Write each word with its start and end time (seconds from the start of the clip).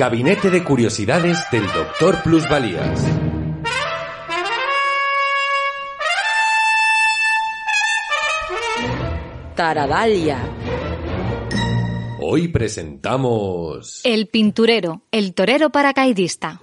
Gabinete 0.00 0.48
de 0.48 0.64
Curiosidades 0.64 1.44
del 1.52 1.66
Doctor 1.66 2.22
Plusvalías. 2.22 3.04
Taradalia. 9.54 10.38
Hoy 12.18 12.48
presentamos... 12.48 14.00
El 14.04 14.28
pinturero, 14.28 15.02
el 15.10 15.34
torero 15.34 15.68
paracaidista. 15.68 16.62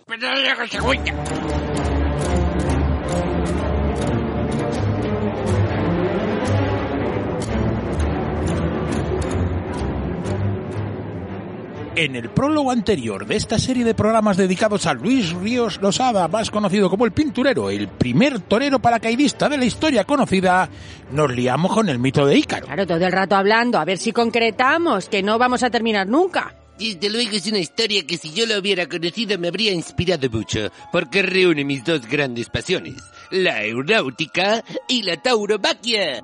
En 11.98 12.16
el 12.16 12.30
prólogo 12.30 12.70
anterior 12.70 13.26
de 13.26 13.36
esta 13.36 13.58
serie 13.58 13.84
de 13.84 13.96
programas 13.96 14.38
dedicados 14.38 14.86
a 14.86 14.94
Luis 14.94 15.34
Ríos 15.34 15.82
Losada, 15.82 16.28
más 16.28 16.52
conocido 16.52 16.92
como 16.92 17.06
el 17.06 17.12
pinturero, 17.12 17.72
el 17.72 17.88
primer 17.88 18.40
torero 18.42 18.78
paracaidista 18.78 19.50
de 19.50 19.58
la 19.58 19.66
historia 19.66 20.04
conocida, 20.04 20.70
nos 21.12 21.32
liamos 21.32 21.74
con 21.74 21.90
el 21.90 21.98
mito 21.98 22.24
de 22.28 22.38
Ícaro. 22.38 22.68
Claro, 22.68 22.86
todo 22.86 23.04
el 23.04 23.12
rato 23.12 23.36
hablando, 23.36 23.80
a 23.80 23.86
ver 23.86 23.98
si 23.98 24.12
concretamos, 24.12 25.10
que 25.10 25.24
no 25.24 25.40
vamos 25.40 25.64
a 25.64 25.72
terminar 25.72 26.06
nunca. 26.06 26.54
Desde 26.78 27.10
luego 27.10 27.32
es 27.32 27.48
una 27.48 27.58
historia 27.58 28.06
que 28.06 28.20
si 28.20 28.32
yo 28.32 28.46
la 28.46 28.60
hubiera 28.60 28.86
conocido 28.86 29.40
me 29.40 29.48
habría 29.48 29.72
inspirado 29.72 30.30
mucho, 30.30 30.70
porque 30.92 31.24
reúne 31.24 31.66
mis 31.66 31.84
dos 31.84 32.06
grandes 32.06 32.48
pasiones, 32.48 33.02
la 33.32 33.56
aeronáutica 33.56 34.64
y 34.88 35.02
la 35.02 35.18
tauromaquia. 35.18 36.24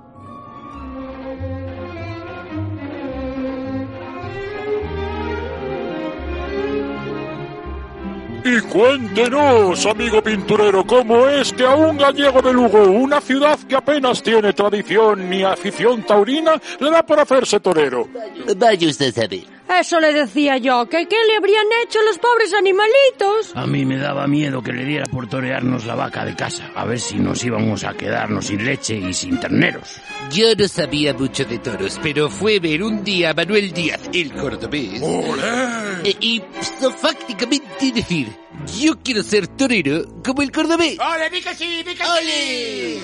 Y 8.45 8.59
cuéntenos, 8.61 9.86
amigo 9.86 10.22
pinturero, 10.22 10.86
cómo 10.86 11.27
es 11.30 11.53
que 11.53 11.63
a 11.63 11.75
un 11.75 11.97
gallego 11.97 12.41
de 12.41 12.52
Lugo, 12.52 12.83
una 12.83 13.22
ciudad 13.22 13.58
que 13.59 13.75
apenas 13.75 14.22
tiene 14.22 14.52
tradición 14.52 15.30
ni 15.30 15.44
afición 15.44 16.03
taurina, 16.03 16.61
le 16.80 16.91
da 16.91 17.05
por 17.05 17.19
hacerse 17.19 17.61
torero. 17.61 18.08
Vaya 18.58 18.88
usted 18.88 19.09
a 19.09 19.21
saber. 19.21 19.53
Eso 19.80 20.00
le 20.00 20.14
decía 20.14 20.58
yo, 20.58 20.88
que 20.88 21.08
qué 21.08 21.16
le 21.28 21.36
habrían 21.38 21.66
hecho 21.83 22.00
los 22.03 22.17
pobres 22.19 22.53
animalitos. 22.53 23.56
A 23.56 23.66
mí 23.66 23.86
me 23.86 23.97
daba 23.97 24.28
miedo 24.28 24.61
que 24.61 24.72
le 24.73 24.86
diera 24.86 25.05
por 25.05 25.28
torearnos 25.28 25.86
la 25.86 25.95
vaca 25.95 26.25
de 26.25 26.36
casa, 26.36 26.70
a 26.75 26.86
ver 26.86 27.00
si 27.00 27.16
nos 27.16 27.44
íbamos 27.44 27.83
a 27.83 27.94
quedarnos 27.94 28.45
sin 28.47 28.64
leche 28.64 28.95
y 28.97 29.14
sin 29.14 29.39
terneros. 29.39 30.00
Yo 30.31 30.53
no 30.58 30.67
sabía 30.67 31.14
mucho 31.14 31.45
de 31.45 31.59
toros, 31.59 32.00
pero 32.03 32.30
fue 32.30 32.59
ver 32.59 32.83
un 32.83 33.03
día 33.03 33.31
a 33.31 33.33
Manuel 33.33 33.72
Díaz, 33.72 34.02
el 34.14 34.33
cordobés, 34.33 35.02
e- 36.03 36.17
y 36.20 36.44
fácticamente 37.02 37.92
decir, 37.94 38.27
yo 38.80 38.93
quiero 39.04 39.23
ser 39.23 39.48
torero 39.48 40.05
como 40.23 40.42
el 40.42 40.52
cordobés. 40.52 40.98
¡Ole, 40.99 41.30
di 41.30 41.42
que 41.42 41.55
sí, 41.55 41.83
di 41.83 41.95
que 41.95 42.04
¡Ole! 42.04 42.99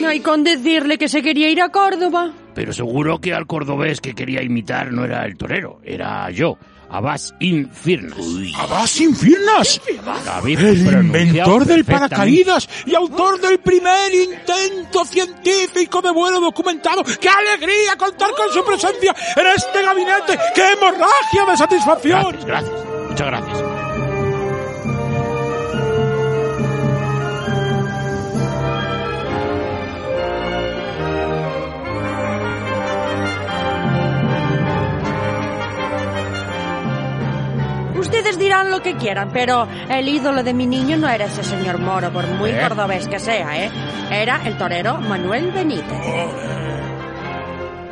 No, 0.00 0.12
y 0.12 0.20
con 0.20 0.44
decirle 0.44 0.98
que 0.98 1.08
se 1.08 1.22
quería 1.22 1.48
ir 1.50 1.60
a 1.62 1.68
Córdoba. 1.70 2.32
Pero 2.54 2.72
seguro 2.72 3.20
que 3.20 3.34
al 3.34 3.46
cordobés 3.46 4.00
que 4.00 4.14
quería 4.14 4.42
imitar 4.42 4.92
no 4.92 5.04
era 5.04 5.24
el 5.24 5.36
torero, 5.36 5.80
era 5.84 6.30
yo, 6.30 6.58
Abbas 6.90 7.32
Infirnas. 7.38 8.18
¡Abas 8.58 9.00
Infirnas! 9.00 9.80
David 10.24 10.58
El 10.58 11.04
inventor 11.04 11.64
del 11.64 11.84
paracaídas 11.84 12.68
y 12.84 12.94
autor 12.94 13.40
del 13.40 13.60
primer 13.60 14.12
intento 14.12 15.04
científico 15.04 16.02
de 16.02 16.10
vuelo 16.10 16.40
documentado. 16.40 17.04
¡Qué 17.04 17.28
alegría 17.28 17.96
contar 17.96 18.30
con 18.34 18.52
su 18.52 18.64
presencia 18.64 19.14
en 19.36 19.46
este 19.56 19.82
gabinete! 19.82 20.38
¡Qué 20.54 20.72
hemorragia 20.72 21.46
de 21.48 21.56
satisfacción! 21.56 22.22
Gracias, 22.22 22.44
gracias, 22.46 22.72
muchas 23.08 23.26
gracias. 23.26 23.69
Ustedes 38.20 38.38
dirán 38.38 38.70
lo 38.70 38.82
que 38.82 38.96
quieran, 38.96 39.30
pero 39.32 39.66
el 39.88 40.06
ídolo 40.06 40.42
de 40.42 40.52
mi 40.52 40.66
niño 40.66 40.98
no 40.98 41.08
era 41.08 41.24
ese 41.24 41.42
señor 41.42 41.78
Moro, 41.78 42.12
por 42.12 42.26
muy 42.26 42.50
¿Eh? 42.50 42.60
cordobés 42.60 43.08
que 43.08 43.18
sea, 43.18 43.64
¿eh? 43.64 43.70
Era 44.10 44.46
el 44.46 44.58
torero 44.58 44.98
Manuel 44.98 45.50
Benítez. 45.52 45.86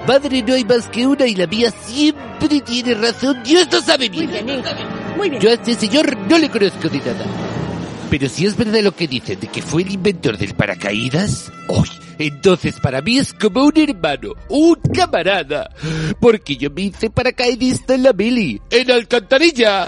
Padre, 0.06 0.42
no 0.42 0.52
hay 0.52 0.66
más 0.66 0.86
que 0.88 1.06
una 1.06 1.26
y 1.26 1.34
la 1.34 1.46
mía 1.46 1.70
siempre 1.70 2.60
tiene 2.60 2.92
razón. 2.92 3.42
Dios 3.42 3.68
lo 3.72 3.80
sabe 3.80 4.10
Muy 4.10 4.26
bien. 4.26 4.44
bien, 4.44 4.58
hijo. 4.60 4.68
Muy 5.16 5.30
bien. 5.30 5.40
Yo 5.40 5.48
a 5.48 5.54
este 5.54 5.74
señor 5.76 6.14
no 6.28 6.36
le 6.36 6.50
conozco 6.50 6.90
de 6.90 6.98
nada. 6.98 7.24
Pero 8.10 8.28
si 8.28 8.44
es 8.44 8.54
verdad 8.54 8.80
lo 8.82 8.92
que 8.94 9.08
dicen 9.08 9.40
de 9.40 9.46
que 9.46 9.62
fue 9.62 9.80
el 9.80 9.92
inventor 9.92 10.36
del 10.36 10.52
paracaídas, 10.54 11.50
¡uy! 11.68 11.88
Entonces 12.18 12.80
para 12.80 13.00
mí 13.00 13.18
es 13.18 13.32
como 13.32 13.64
un 13.64 13.78
hermano, 13.78 14.34
un 14.48 14.76
camarada. 14.94 15.70
Porque 16.20 16.56
yo 16.56 16.70
me 16.70 16.82
hice 16.82 17.10
paracaidista 17.10 17.94
en 17.94 18.02
la 18.02 18.12
mili, 18.12 18.60
en 18.70 18.90
Alcantarilla. 18.90 19.86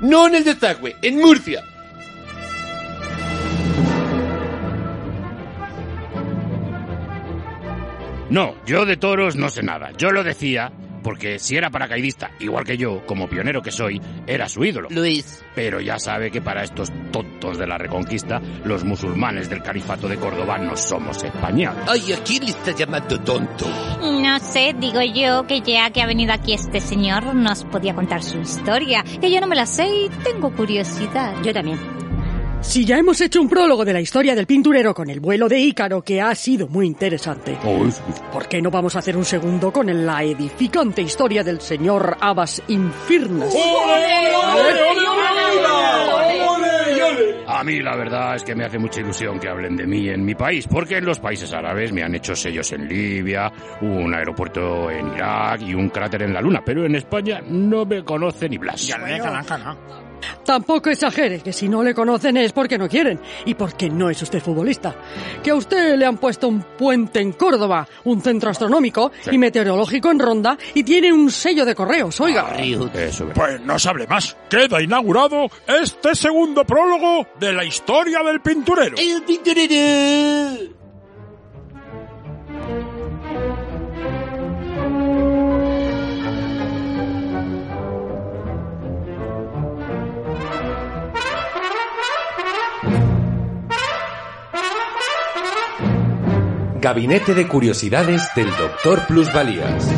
No 0.00 0.26
en 0.26 0.34
el 0.34 0.44
desagüe, 0.44 0.96
en 1.02 1.20
Murcia. 1.20 1.64
No, 8.30 8.54
yo 8.66 8.84
de 8.84 8.96
toros 8.96 9.36
no 9.36 9.48
sé 9.48 9.62
nada. 9.62 9.92
Yo 9.96 10.10
lo 10.10 10.24
decía 10.24 10.72
porque 11.04 11.38
si 11.38 11.56
era 11.56 11.70
paracaidista, 11.70 12.32
igual 12.40 12.64
que 12.64 12.76
yo, 12.76 13.04
como 13.06 13.28
pionero 13.28 13.62
que 13.62 13.70
soy, 13.70 14.00
era 14.26 14.48
su 14.48 14.64
ídolo. 14.64 14.88
Lo 14.90 15.04
es. 15.04 15.44
Pero 15.54 15.80
ya 15.80 15.98
sabe 15.98 16.30
que 16.30 16.40
para 16.40 16.64
estos 16.64 16.90
tontos 17.12 17.58
de 17.58 17.66
la 17.66 17.78
Reconquista, 17.78 18.40
los 18.64 18.82
musulmanes 18.82 19.48
del 19.48 19.62
Califato 19.62 20.08
de 20.08 20.16
Córdoba 20.16 20.58
no 20.58 20.76
somos 20.76 21.22
españoles. 21.22 21.84
Ay, 21.86 22.12
¿a 22.12 22.24
quién 22.24 22.44
le 22.44 22.50
está 22.50 22.72
llamando 22.72 23.20
tonto? 23.20 23.66
No 24.00 24.38
sé, 24.40 24.74
digo 24.78 25.02
yo 25.02 25.46
que 25.46 25.60
ya 25.60 25.90
que 25.90 26.02
ha 26.02 26.06
venido 26.06 26.32
aquí 26.32 26.54
este 26.54 26.80
señor 26.80 27.34
nos 27.34 27.64
podía 27.64 27.94
contar 27.94 28.22
su 28.22 28.40
historia, 28.40 29.04
que 29.20 29.30
yo 29.30 29.40
no 29.40 29.46
me 29.46 29.56
la 29.56 29.66
sé 29.66 29.86
y 29.86 30.08
tengo 30.24 30.50
curiosidad. 30.52 31.34
Yo 31.44 31.52
también. 31.52 31.93
Si 32.64 32.84
ya 32.84 32.98
hemos 32.98 33.20
hecho 33.20 33.40
un 33.40 33.48
prólogo 33.48 33.84
de 33.84 33.92
la 33.92 34.00
historia 34.00 34.34
del 34.34 34.46
pinturero 34.46 34.94
con 34.94 35.08
el 35.08 35.20
vuelo 35.20 35.48
de 35.48 35.60
Ícaro, 35.60 36.02
que 36.02 36.20
ha 36.20 36.34
sido 36.34 36.66
muy 36.66 36.86
interesante, 36.86 37.56
¿por 38.32 38.48
qué 38.48 38.60
no 38.60 38.70
vamos 38.70 38.96
a 38.96 38.98
hacer 38.98 39.16
un 39.16 39.24
segundo 39.24 39.70
con 39.70 40.04
la 40.04 40.24
edificante 40.24 41.02
historia 41.02 41.44
del 41.44 41.60
señor 41.60 42.16
Abbas 42.20 42.62
Infirnas? 42.68 43.54
A 47.46 47.62
mí 47.62 47.80
la 47.80 47.96
verdad 47.96 48.34
es 48.34 48.42
que 48.42 48.54
me 48.54 48.64
hace 48.64 48.78
mucha 48.78 49.00
ilusión 49.00 49.38
que 49.38 49.48
hablen 49.48 49.76
de 49.76 49.86
mí 49.86 50.08
en 50.08 50.24
mi 50.24 50.34
país, 50.34 50.66
porque 50.66 50.96
en 50.96 51.04
los 51.04 51.20
países 51.20 51.52
árabes 51.52 51.92
me 51.92 52.02
han 52.02 52.14
hecho 52.14 52.34
sellos 52.34 52.72
en 52.72 52.88
Libia, 52.88 53.52
un 53.82 54.12
aeropuerto 54.14 54.90
en 54.90 55.14
Irak 55.14 55.60
y 55.62 55.74
un 55.74 55.90
cráter 55.90 56.22
en 56.22 56.34
la 56.34 56.40
Luna, 56.40 56.62
pero 56.64 56.84
en 56.84 56.96
España 56.96 57.40
no 57.46 57.84
me 57.84 58.02
conoce 58.02 58.48
ni 58.48 58.58
Blas. 58.58 58.90
Tampoco 60.44 60.90
exagere, 60.90 61.40
que 61.40 61.52
si 61.52 61.68
no 61.68 61.82
le 61.82 61.94
conocen 61.94 62.36
es 62.36 62.52
porque 62.52 62.78
no 62.78 62.88
quieren 62.88 63.20
y 63.44 63.54
porque 63.54 63.88
no 63.88 64.10
es 64.10 64.20
usted 64.22 64.40
futbolista. 64.40 64.94
Que 65.42 65.50
a 65.50 65.54
usted 65.54 65.96
le 65.96 66.06
han 66.06 66.18
puesto 66.18 66.48
un 66.48 66.62
puente 66.62 67.20
en 67.20 67.32
Córdoba, 67.32 67.86
un 68.04 68.20
centro 68.20 68.50
astronómico 68.50 69.12
y 69.30 69.38
meteorológico 69.38 70.10
en 70.10 70.18
Ronda 70.18 70.58
y 70.74 70.82
tiene 70.82 71.12
un 71.12 71.30
sello 71.30 71.64
de 71.64 71.74
correos, 71.74 72.20
oiga. 72.20 72.54
Es. 72.94 73.22
Pues 73.34 73.60
no 73.60 73.78
se 73.78 73.88
hable 73.88 74.06
más. 74.06 74.36
Queda 74.48 74.82
inaugurado 74.82 75.48
este 75.66 76.14
segundo 76.14 76.64
prólogo 76.64 77.26
de 77.38 77.52
la 77.52 77.64
historia 77.64 78.22
del 78.22 78.40
pinturero. 78.40 78.96
¡El 78.98 79.22
pinturero! 79.22 80.83
Gabinete 96.84 97.32
de 97.32 97.48
Curiosidades 97.48 98.28
del 98.36 98.50
Doctor 98.58 99.06
Plusvalías. 99.06 99.88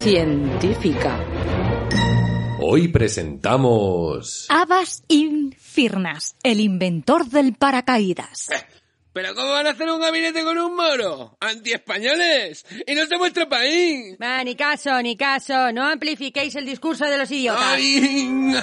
Científica. 0.00 1.20
Hoy 2.58 2.88
presentamos... 2.88 4.46
Abbas 4.48 5.04
Infirnas, 5.08 6.36
el 6.42 6.60
inventor 6.60 7.26
del 7.26 7.52
paracaídas. 7.52 8.48
¿Pero 9.12 9.34
cómo 9.34 9.50
van 9.50 9.66
a 9.66 9.70
hacer 9.72 9.90
un 9.90 10.00
gabinete 10.00 10.42
con 10.42 10.56
un 10.56 10.74
moro? 10.74 11.36
¡Anti-españoles! 11.38 12.64
¡Y 12.86 12.94
no 12.94 13.02
es 13.02 13.10
de 13.10 13.18
vuestro 13.18 13.46
país! 13.46 14.16
Va, 14.18 14.42
ni 14.42 14.54
caso, 14.54 15.02
ni 15.02 15.18
caso. 15.18 15.70
No 15.70 15.84
amplifiquéis 15.84 16.54
el 16.54 16.64
discurso 16.64 17.04
de 17.04 17.18
los 17.18 17.30
idiotas. 17.30 17.74
¡Ay! 17.74 18.54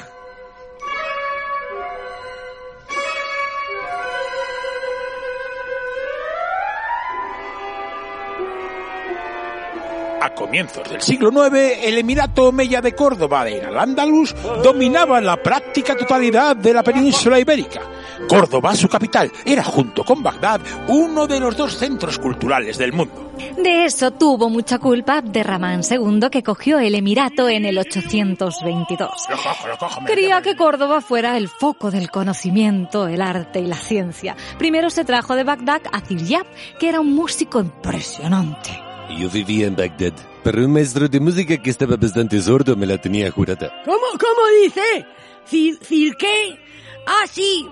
A 10.19 10.33
comienzos 10.33 10.89
del 10.89 11.01
siglo 11.01 11.29
IX, 11.31 11.55
el 11.83 11.97
Emirato 11.99 12.45
Omeya 12.49 12.81
de 12.81 12.93
Córdoba 12.93 13.45
de 13.45 13.61
Al-Ándalus 13.63 14.35
dominaba 14.63 15.21
la 15.21 15.37
práctica 15.37 15.95
totalidad 15.95 16.55
de 16.55 16.73
la 16.73 16.83
península 16.83 17.39
ibérica. 17.39 17.81
Córdoba, 18.27 18.75
su 18.75 18.89
capital, 18.89 19.31
era 19.45 19.63
junto 19.63 20.03
con 20.03 20.23
Bagdad 20.23 20.59
uno 20.87 21.27
de 21.27 21.39
los 21.39 21.55
dos 21.55 21.77
centros 21.77 22.17
culturales 22.17 22.77
del 22.79 22.93
mundo. 22.93 23.31
De 23.57 23.85
eso 23.85 24.09
tuvo 24.11 24.49
mucha 24.49 24.79
culpa 24.79 25.17
Abderramán 25.17 25.81
II, 25.87 26.27
que 26.31 26.41
cogió 26.41 26.79
el 26.79 26.95
Emirato 26.95 27.47
en 27.47 27.65
el 27.65 27.77
822. 27.77 29.11
Lo 29.29 29.37
cojo, 29.37 29.67
lo 29.67 29.77
cojo, 29.77 30.01
me- 30.01 30.07
Quería 30.07 30.41
que 30.41 30.55
Córdoba 30.55 30.99
fuera 31.01 31.37
el 31.37 31.47
foco 31.47 31.91
del 31.91 32.09
conocimiento, 32.09 33.07
el 33.07 33.21
arte 33.21 33.59
y 33.59 33.67
la 33.67 33.75
ciencia. 33.77 34.35
Primero 34.57 34.89
se 34.89 35.05
trajo 35.05 35.35
de 35.35 35.43
Bagdad 35.43 35.81
a 35.91 36.01
Ziryab, 36.01 36.47
que 36.79 36.89
era 36.89 36.99
un 36.99 37.13
músico 37.13 37.59
impresionante. 37.59 38.81
Yo 39.09 39.29
vivía 39.29 39.67
en 39.67 39.75
Bagdad, 39.75 40.13
pero 40.43 40.65
un 40.65 40.73
maestro 40.73 41.07
de 41.07 41.19
música 41.19 41.57
que 41.57 41.69
estaba 41.69 41.95
bastante 41.95 42.41
sordo 42.41 42.75
me 42.75 42.85
la 42.85 42.97
tenía 42.99 43.31
jurada. 43.31 43.71
¿Cómo, 43.85 44.05
cómo 44.19 44.41
dice? 44.63 45.05
¿Cir, 45.45 45.79
cir 45.81 46.15
qué? 46.17 46.59
Ah, 47.05 47.25
sí. 47.31 47.67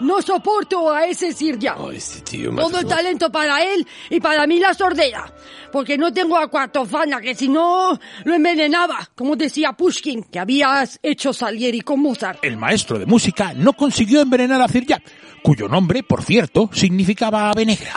No 0.00 0.22
soporto 0.22 0.92
a 0.92 1.06
ese 1.06 1.32
Sir 1.32 1.58
ya. 1.58 1.76
Oh, 1.76 1.90
ese 1.90 2.20
tío 2.20 2.54
Todo 2.54 2.80
el 2.80 2.86
talento 2.86 3.30
para 3.30 3.62
él 3.64 3.86
y 4.10 4.20
para 4.20 4.46
mí 4.46 4.58
la 4.58 4.74
sordera. 4.74 5.32
Porque 5.72 5.98
no 5.98 6.12
tengo 6.12 6.36
acuatofana, 6.36 7.20
que 7.20 7.34
si 7.34 7.48
no 7.48 7.98
lo 8.24 8.34
envenenaba. 8.34 9.10
Como 9.14 9.36
decía 9.36 9.72
Pushkin, 9.72 10.24
que 10.24 10.38
habías 10.38 10.98
hecho 11.02 11.32
Salieri 11.32 11.80
con 11.80 12.00
Mozart. 12.00 12.44
El 12.44 12.56
maestro 12.56 12.98
de 12.98 13.06
música 13.06 13.52
no 13.54 13.72
consiguió 13.72 14.20
envenenar 14.20 14.62
a 14.62 14.68
Ziryab, 14.68 15.02
cuyo 15.42 15.68
nombre, 15.68 16.02
por 16.02 16.22
cierto, 16.22 16.70
significaba 16.72 17.50
ave 17.50 17.66
negra. 17.66 17.92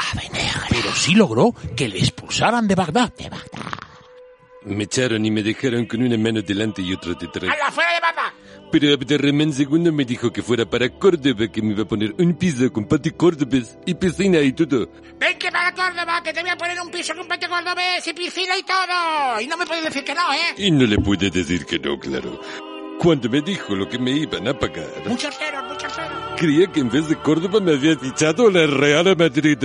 Pero 0.70 0.92
sí 0.94 1.14
logró 1.16 1.54
que 1.76 1.88
le 1.88 2.00
expulsaran 2.00 2.68
de 2.68 2.76
Bagdad. 2.76 3.14
Me 4.64 4.84
echaron 4.84 5.26
y 5.26 5.32
me 5.32 5.42
dejaron 5.42 5.86
con 5.86 6.04
una 6.04 6.18
mano 6.18 6.42
delante 6.42 6.82
y 6.82 6.94
otra 6.94 7.14
detrás. 7.14 7.52
¡Hala, 7.52 7.72
fuera 7.72 7.94
de 7.94 8.00
Bagdad! 8.00 8.34
Pero 8.72 8.94
Abderramán 8.94 9.52
II 9.58 9.92
me 9.92 10.06
dijo 10.06 10.32
que 10.32 10.42
fuera 10.42 10.66
para 10.66 10.88
Córdoba, 10.90 11.48
que 11.52 11.62
me 11.62 11.72
iba 11.74 11.84
a 11.84 11.86
poner 11.88 12.16
un 12.18 12.34
piso 12.36 12.72
con 12.72 12.86
patio 12.86 13.16
córdobés 13.18 13.78
y 13.86 13.94
piscina 13.96 14.40
y 14.42 14.54
todo. 14.54 14.90
Ven 15.20 15.38
que 15.38 15.52
para 15.52 15.74
Córdoba, 15.74 16.22
que 16.24 16.32
te 16.32 16.42
voy 16.42 16.50
a 16.52 16.58
poner 16.58 16.80
un 16.80 16.90
piso 16.90 17.14
con 17.16 17.28
patio 17.28 17.50
cordobés 17.50 18.08
y 18.08 18.14
piscina 18.14 18.58
y 18.58 18.64
todo. 18.64 19.42
Y 19.42 19.48
no 19.48 19.58
me 19.58 19.66
puedes 19.66 19.84
decir 19.84 20.04
que 20.06 20.16
no, 20.16 20.32
¿eh? 20.34 20.54
Y 20.58 20.72
no 20.72 20.86
le 20.86 20.98
pude 21.00 21.30
decir 21.30 21.66
que 21.66 21.80
no, 21.80 22.00
claro. 22.00 22.40
Cuando 22.98 23.30
me 23.30 23.42
dijo 23.42 23.76
lo 23.76 23.90
que 23.90 23.98
me 24.00 24.12
iban 24.12 24.48
a 24.48 24.58
pagar, 24.58 24.88
Muchos 25.06 25.36
ceros, 25.38 25.64
muchos 25.68 25.92
ceros. 25.92 26.12
creía 26.38 26.68
que 26.68 26.80
en 26.80 26.90
vez 26.90 27.10
de 27.10 27.16
Córdoba 27.18 27.60
me 27.60 27.74
había 27.74 27.98
fichado 27.98 28.50
la 28.50 28.68
Real 28.68 29.18
Madrid. 29.18 29.58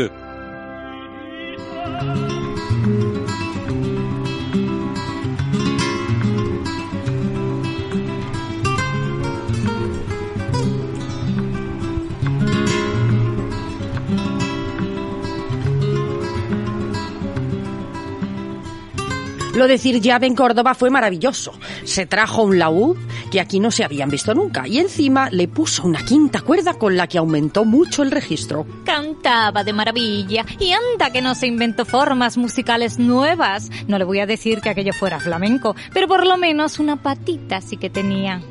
Lo 19.56 19.66
de 19.66 19.78
Ziryab 19.78 20.22
en 20.24 20.34
Córdoba 20.34 20.74
fue 20.74 20.90
maravilloso. 20.90 21.52
Se 21.84 22.04
trajo 22.04 22.42
un 22.42 22.58
laúd 22.58 22.98
que 23.30 23.40
aquí 23.40 23.58
no 23.58 23.70
se 23.70 23.84
habían 23.84 24.10
visto 24.10 24.34
nunca 24.34 24.68
y 24.68 24.78
encima 24.78 25.30
le 25.30 25.48
puso 25.48 25.84
una 25.84 26.04
quinta 26.04 26.42
cuerda 26.42 26.74
con 26.74 26.94
la 26.94 27.06
que 27.06 27.16
aumentó 27.16 27.64
mucho 27.64 28.02
el 28.02 28.10
registro. 28.10 28.66
Cantaba 28.84 29.64
de 29.64 29.72
maravilla 29.72 30.44
y 30.60 30.72
anda 30.72 31.10
que 31.10 31.22
no 31.22 31.34
se 31.34 31.46
inventó 31.46 31.86
formas 31.86 32.36
musicales 32.36 32.98
nuevas. 32.98 33.70
No 33.88 33.96
le 33.96 34.04
voy 34.04 34.20
a 34.20 34.26
decir 34.26 34.60
que 34.60 34.68
aquello 34.68 34.92
fuera 34.92 35.20
flamenco, 35.20 35.74
pero 35.94 36.06
por 36.06 36.26
lo 36.26 36.36
menos 36.36 36.78
una 36.78 37.02
patita 37.02 37.62
sí 37.62 37.78
que 37.78 37.88
tenía. 37.88 38.42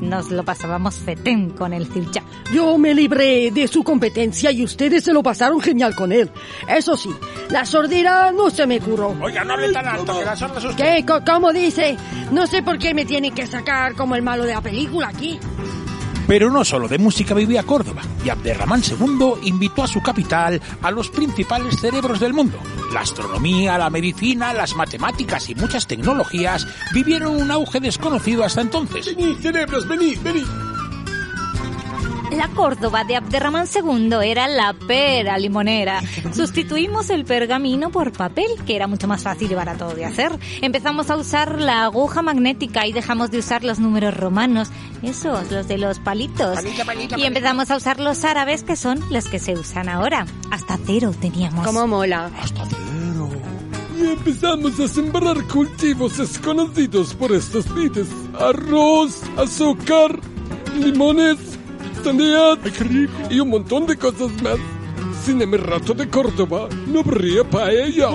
Nos 0.00 0.30
lo 0.30 0.44
pasábamos 0.44 0.96
fetén 0.96 1.50
con 1.50 1.72
el 1.72 1.86
Ziryab. 1.86 2.24
Yo 2.52 2.78
me 2.78 2.94
libré 2.94 3.50
de 3.50 3.66
su 3.68 3.82
competencia 3.82 4.50
y 4.52 4.64
ustedes 4.64 5.04
se 5.04 5.12
lo 5.12 5.22
pasaron 5.22 5.60
genial 5.60 5.94
con 5.94 6.12
él. 6.12 6.30
Eso 6.68 6.96
sí, 6.96 7.10
la 7.50 7.64
sordera 7.64 8.30
no 8.32 8.50
se 8.50 8.66
me 8.66 8.80
curó. 8.80 9.16
Oiga, 9.20 9.44
no 9.44 9.54
hable 9.54 9.72
tan 9.72 9.86
alto, 9.88 10.18
que 10.18 10.24
la 10.24 10.36
sorda 10.36 10.58
es 10.58 10.64
usted. 10.64 11.04
¿Qué? 11.04 11.06
¿Cómo 11.26 11.52
dice? 11.52 11.96
No 12.30 12.46
sé 12.46 12.62
por 12.62 12.78
qué 12.78 12.94
me 12.94 13.04
tienen 13.04 13.34
que 13.34 13.46
sacar 13.46 13.94
como 13.94 14.14
el 14.14 14.22
malo 14.22 14.44
de 14.44 14.54
la 14.54 14.60
película 14.60 15.08
aquí. 15.08 15.38
Pero 16.28 16.50
no 16.50 16.62
solo 16.62 16.88
de 16.88 16.98
música 16.98 17.32
vivía 17.32 17.62
Córdoba, 17.62 18.02
y 18.22 18.28
Abderramán 18.28 18.82
II 18.82 19.40
invitó 19.44 19.82
a 19.82 19.88
su 19.88 20.02
capital 20.02 20.60
a 20.82 20.90
los 20.90 21.08
principales 21.08 21.80
cerebros 21.80 22.20
del 22.20 22.34
mundo. 22.34 22.58
La 22.92 23.00
astronomía, 23.00 23.78
la 23.78 23.88
medicina, 23.88 24.52
las 24.52 24.76
matemáticas 24.76 25.48
y 25.48 25.54
muchas 25.54 25.86
tecnologías 25.86 26.66
vivieron 26.92 27.40
un 27.40 27.50
auge 27.50 27.80
desconocido 27.80 28.44
hasta 28.44 28.60
entonces. 28.60 29.16
Venid, 29.16 29.38
cerebros, 29.38 29.88
venid, 29.88 30.18
venid. 30.22 30.67
La 32.30 32.48
Córdoba 32.48 33.04
de 33.04 33.16
Abderramán 33.16 33.66
II 33.74 34.10
era 34.22 34.48
la 34.48 34.74
pera 34.74 35.38
limonera. 35.38 36.02
Sustituimos 36.34 37.08
el 37.10 37.24
pergamino 37.24 37.90
por 37.90 38.12
papel, 38.12 38.46
que 38.66 38.76
era 38.76 38.86
mucho 38.86 39.08
más 39.08 39.22
fácil 39.22 39.50
y 39.50 39.54
barato 39.54 39.94
de 39.94 40.04
hacer. 40.04 40.38
Empezamos 40.60 41.10
a 41.10 41.16
usar 41.16 41.60
la 41.60 41.84
aguja 41.84 42.20
magnética 42.22 42.86
y 42.86 42.92
dejamos 42.92 43.30
de 43.30 43.38
usar 43.38 43.64
los 43.64 43.78
números 43.78 44.14
romanos, 44.14 44.68
esos, 45.02 45.50
los 45.50 45.68
de 45.68 45.78
los 45.78 45.98
palitos. 46.00 46.58
y 47.16 47.24
empezamos 47.24 47.70
a 47.70 47.76
usar 47.76 47.98
los 47.98 48.24
árabes, 48.24 48.62
que 48.62 48.76
son 48.76 49.00
los 49.10 49.26
que 49.26 49.38
se 49.38 49.54
usan 49.54 49.88
ahora. 49.88 50.26
Hasta 50.50 50.78
cero 50.84 51.12
teníamos. 51.18 51.66
¿Cómo 51.66 51.86
mola? 51.86 52.30
Y 53.98 54.06
empezamos 54.06 54.78
a 54.78 54.86
sembrar 54.86 55.42
cultivos 55.44 56.18
desconocidos 56.18 57.14
por 57.14 57.32
estos 57.32 57.74
vides. 57.74 58.08
Arroz, 58.38 59.22
azúcar, 59.36 60.20
limones, 60.78 61.47
y 63.30 63.40
un 63.40 63.48
montón 63.48 63.86
de 63.86 63.96
cosas 63.96 64.30
más. 64.42 64.58
Sin 65.24 65.42
el 65.42 65.58
rato 65.58 65.94
de 65.94 66.08
Córdoba 66.08 66.68
no 66.86 67.00
habría 67.00 67.44
paella. 67.44 68.08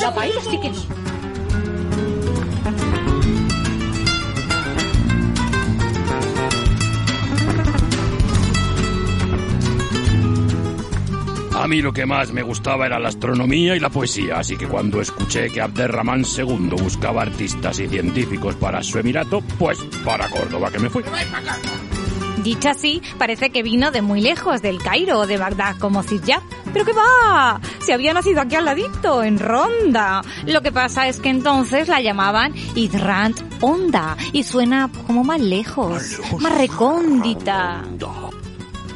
La 0.00 0.14
paella 0.14 0.40
sí 0.40 0.58
que 0.60 0.70
no. 0.70 1.02
A 11.62 11.68
mí 11.68 11.80
lo 11.80 11.92
que 11.92 12.06
más 12.06 12.32
me 12.32 12.42
gustaba 12.42 12.86
era 12.86 12.98
la 12.98 13.08
astronomía 13.08 13.76
y 13.76 13.78
la 13.78 13.88
poesía, 13.88 14.40
así 14.40 14.56
que 14.56 14.66
cuando 14.66 15.00
escuché 15.00 15.48
que 15.48 15.60
Abderramán 15.60 16.24
II 16.24 16.70
buscaba 16.82 17.22
artistas 17.22 17.78
y 17.78 17.86
científicos 17.86 18.56
para 18.56 18.82
su 18.82 18.98
emirato, 18.98 19.40
pues 19.60 19.78
para 20.04 20.28
Córdoba 20.28 20.72
que 20.72 20.80
me 20.80 20.90
fui. 20.90 21.04
Dicho 22.42 22.70
así, 22.70 23.00
parece 23.18 23.50
que 23.50 23.62
vino 23.62 23.90
de 23.90 24.02
muy 24.02 24.20
lejos, 24.20 24.62
del 24.62 24.82
Cairo 24.82 25.20
o 25.20 25.26
de 25.26 25.36
Bagdad, 25.36 25.76
como 25.78 26.02
Ziryab. 26.02 26.42
¿Pero 26.72 26.84
qué 26.84 26.92
va? 26.92 27.60
Se 27.80 27.92
había 27.92 28.12
nacido 28.12 28.40
aquí 28.40 28.56
al 28.56 28.64
ladito, 28.64 29.22
en 29.22 29.38
Ronda. 29.38 30.22
Lo 30.46 30.62
que 30.62 30.72
pasa 30.72 31.08
es 31.08 31.20
que 31.20 31.28
entonces 31.28 31.88
la 31.88 32.00
llamaban 32.00 32.52
Hidrant 32.74 33.40
Onda 33.60 34.16
y 34.32 34.42
suena 34.42 34.90
como 35.06 35.22
más 35.22 35.40
lejos, 35.40 36.18
más 36.40 36.58
recóndita. 36.58 37.84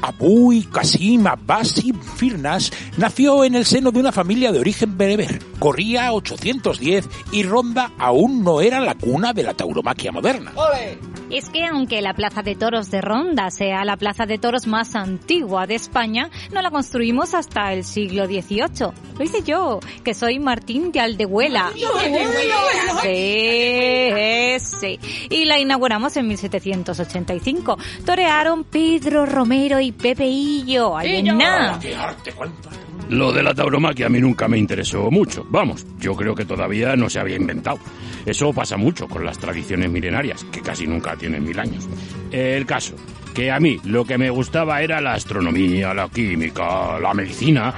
Abu 0.02 0.62
Qasim 0.70 1.26
Abbas 1.26 1.84
ibn 1.84 2.02
Firnas 2.02 2.70
nació 2.96 3.44
en 3.44 3.54
el 3.54 3.64
seno 3.64 3.90
de 3.90 4.00
una 4.00 4.12
familia 4.12 4.52
de 4.52 4.60
origen 4.60 4.96
bereber. 4.96 5.40
Corría 5.58 6.12
810 6.12 7.08
y 7.32 7.42
Ronda 7.42 7.92
aún 7.98 8.44
no 8.44 8.60
era 8.60 8.80
la 8.80 8.94
cuna 8.94 9.32
de 9.32 9.42
la 9.42 9.54
tauromaquia 9.54 10.12
moderna. 10.12 10.52
Es 11.30 11.50
que 11.50 11.64
aunque 11.64 12.00
la 12.02 12.14
Plaza 12.14 12.42
de 12.42 12.54
Toros 12.54 12.90
de 12.90 13.00
Ronda 13.00 13.50
sea 13.50 13.85
la 13.85 13.97
plaza 13.97 14.26
de 14.26 14.38
toros 14.38 14.66
más 14.66 14.95
antigua 14.95 15.66
de 15.66 15.75
España, 15.75 16.30
no 16.52 16.62
la 16.62 16.71
construimos 16.71 17.35
hasta 17.35 17.73
el 17.73 17.85
siglo 17.85 18.26
XVIII. 18.26 18.92
Lo 19.18 19.25
hice 19.25 19.42
yo, 19.42 19.80
que 20.04 20.14
soy 20.14 20.38
Martín 20.38 20.92
de 20.92 21.00
Aldehuela. 21.00 21.73
Sí, 23.02 24.61
sí. 24.61 25.00
Y 25.30 25.45
la 25.47 25.59
inauguramos 25.59 26.16
en 26.16 26.28
1785. 26.28 27.76
Torearon 28.04 28.64
Pedro 28.64 29.26
Romero 29.26 29.80
y 29.80 29.92
Pepe 29.92 30.26
Illo. 30.26 30.97
Ahí 30.97 31.23
Lo 33.08 33.32
de 33.32 33.42
la 33.42 33.54
tauromaquia 33.54 34.06
a 34.06 34.08
mí 34.08 34.20
nunca 34.20 34.48
me 34.48 34.58
interesó 34.58 35.10
mucho. 35.10 35.46
Vamos, 35.48 35.86
yo 35.98 36.14
creo 36.14 36.34
que 36.34 36.44
todavía 36.44 36.96
no 36.96 37.08
se 37.08 37.20
había 37.20 37.36
inventado. 37.36 37.78
Eso 38.25 38.52
pasa 38.52 38.76
mucho 38.76 39.06
con 39.06 39.25
las 39.25 39.38
tradiciones 39.38 39.90
milenarias, 39.90 40.44
que 40.44 40.60
casi 40.60 40.86
nunca 40.86 41.16
tienen 41.16 41.44
mil 41.44 41.58
años. 41.58 41.88
El 42.32 42.66
caso, 42.66 42.96
que 43.32 43.52
a 43.52 43.60
mí 43.60 43.78
lo 43.84 44.04
que 44.04 44.18
me 44.18 44.28
gustaba 44.30 44.82
era 44.82 45.00
la 45.00 45.12
astronomía, 45.12 45.94
la 45.94 46.08
química, 46.08 46.98
la 46.98 47.14
medicina, 47.14 47.72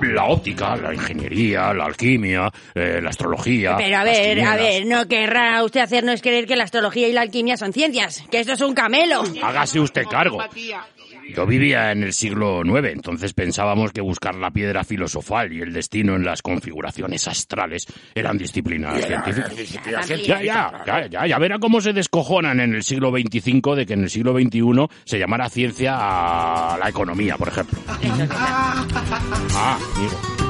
la 0.00 0.24
óptica, 0.24 0.76
la 0.76 0.94
ingeniería, 0.94 1.74
la 1.74 1.84
alquimia, 1.84 2.50
eh, 2.74 3.00
la 3.02 3.10
astrología. 3.10 3.76
Pero 3.76 3.98
a 3.98 4.04
las 4.04 4.18
ver, 4.18 4.40
a 4.40 4.56
ver, 4.56 4.86
no 4.86 5.06
querrá 5.08 5.62
usted 5.62 5.80
hacernos 5.80 6.22
creer 6.22 6.46
que 6.46 6.56
la 6.56 6.64
astrología 6.64 7.06
y 7.08 7.12
la 7.12 7.20
alquimia 7.20 7.56
son 7.56 7.72
ciencias, 7.72 8.24
que 8.30 8.40
esto 8.40 8.54
es 8.54 8.60
un 8.62 8.72
camelo. 8.72 9.24
Hágase 9.42 9.80
usted 9.80 10.04
cargo. 10.08 10.38
Yo 11.34 11.46
vivía 11.46 11.92
en 11.92 12.02
el 12.02 12.12
siglo 12.12 12.62
IX, 12.64 12.92
entonces 12.92 13.32
pensábamos 13.32 13.92
que 13.92 14.00
buscar 14.00 14.34
la 14.34 14.50
piedra 14.50 14.84
filosofal 14.84 15.52
y 15.52 15.60
el 15.60 15.72
destino 15.72 16.16
en 16.16 16.24
las 16.24 16.42
configuraciones 16.42 17.26
astrales 17.28 17.86
eran 18.14 18.38
disciplinas 18.38 19.04
científicas. 19.06 20.08
Ya, 20.08 20.42
ya, 20.42 20.84
ya, 20.84 21.06
ya, 21.06 21.26
ya 21.26 21.38
verá 21.38 21.58
cómo 21.58 21.80
se 21.80 21.92
descojonan 21.92 22.60
en 22.60 22.74
el 22.74 22.82
siglo 22.82 23.10
XXV 23.10 23.74
de 23.76 23.86
que 23.86 23.94
en 23.94 24.04
el 24.04 24.10
siglo 24.10 24.32
XXI 24.32 24.60
se 25.04 25.18
llamara 25.18 25.48
ciencia 25.48 25.96
a 25.96 26.78
la 26.78 26.88
economía, 26.88 27.36
por 27.36 27.48
ejemplo. 27.48 27.78
Ah, 29.52 29.78
amigo. 29.96 30.40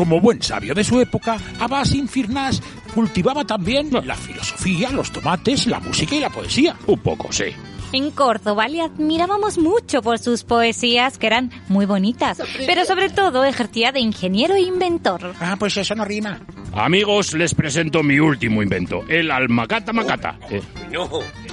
Como 0.00 0.18
buen 0.18 0.40
sabio 0.40 0.72
de 0.74 0.82
su 0.82 0.98
época, 0.98 1.36
Abbas 1.58 1.94
Infirnas 1.94 2.62
cultivaba 2.90 3.44
también 3.44 3.90
la 4.04 4.14
filosofía, 4.14 4.90
los 4.90 5.10
tomates, 5.10 5.66
la 5.66 5.80
música 5.80 6.14
y 6.14 6.20
la 6.20 6.30
poesía. 6.30 6.76
Un 6.86 6.98
poco, 6.98 7.32
sí. 7.32 7.44
En 7.92 8.12
Córdoba 8.12 8.68
le 8.68 8.82
admirábamos 8.82 9.58
mucho 9.58 10.00
por 10.00 10.20
sus 10.20 10.44
poesías, 10.44 11.18
que 11.18 11.26
eran 11.26 11.50
muy 11.66 11.86
bonitas, 11.86 12.40
pero 12.64 12.84
sobre 12.84 13.08
todo 13.10 13.44
ejercía 13.44 13.90
de 13.90 13.98
ingeniero 13.98 14.54
e 14.54 14.60
inventor. 14.60 15.34
Ah, 15.40 15.56
pues 15.58 15.76
eso 15.76 15.96
no 15.96 16.04
rima. 16.04 16.38
Amigos, 16.72 17.34
les 17.34 17.52
presento 17.52 18.04
mi 18.04 18.20
último 18.20 18.62
invento, 18.62 19.02
el 19.08 19.32
almacata 19.32 19.92
macata. 19.92 20.38
Eh, 20.50 20.62
No, 20.92 21.08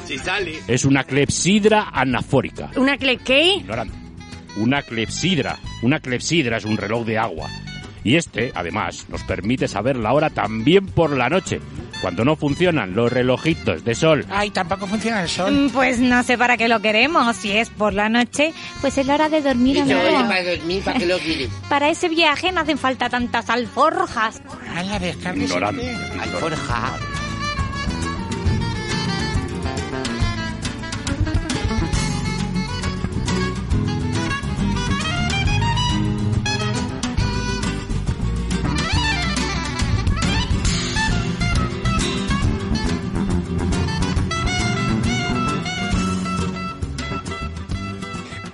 si 0.05 0.19
sale. 0.19 0.59
es 0.67 0.85
una 0.85 1.03
clepsidra 1.05 1.89
anafórica. 1.91 2.69
¿Una 2.75 2.97
cle 2.97 3.17
qué? 3.17 3.55
Ignorante. 3.55 3.95
Una 4.57 4.83
clepsidra. 4.83 5.57
Una 5.81 5.99
clepsidra 5.99 6.57
es 6.57 6.65
un 6.65 6.77
reloj 6.77 7.03
de 7.05 7.17
agua. 7.17 7.49
Y 8.07 8.15
este, 8.15 8.53
además, 8.55 9.05
nos 9.09 9.21
permite 9.23 9.67
saber 9.67 9.97
la 9.97 10.13
hora 10.13 10.29
también 10.29 10.85
por 10.85 11.11
la 11.11 11.27
noche, 11.27 11.59
cuando 11.99 12.23
no 12.23 12.37
funcionan 12.37 12.95
los 12.95 13.11
relojitos 13.11 13.83
de 13.83 13.95
sol. 13.95 14.25
Ay, 14.29 14.49
tampoco 14.49 14.87
funciona 14.87 15.23
el 15.23 15.27
sol. 15.27 15.51
Mm, 15.53 15.69
Pues 15.71 15.99
no 15.99 16.23
sé 16.23 16.37
para 16.37 16.55
qué 16.55 16.69
lo 16.69 16.79
queremos. 16.79 17.35
Si 17.35 17.51
es 17.51 17.69
por 17.69 17.93
la 17.93 18.07
noche, 18.07 18.53
pues 18.79 18.97
es 18.97 19.05
la 19.07 19.15
hora 19.15 19.27
de 19.27 19.41
dormir, 19.41 19.75
Eso 19.75 19.83
amigo. 19.91 19.99
es 20.07 20.23
para 20.25 20.43
dormir, 20.55 20.83
¿para 20.85 20.99
qué 20.99 21.05
lo? 21.05 21.17
Para 21.69 21.89
ese 21.89 22.07
viaje 22.07 22.49
no 22.53 22.61
hacen 22.61 22.77
falta 22.77 23.09
tantas 23.09 23.49
alforjas. 23.49 24.41
A 24.73 24.83
la 24.83 24.99
descarga. 24.99 25.43
Ignorante. 25.43 25.93
Alforja. 26.21 26.93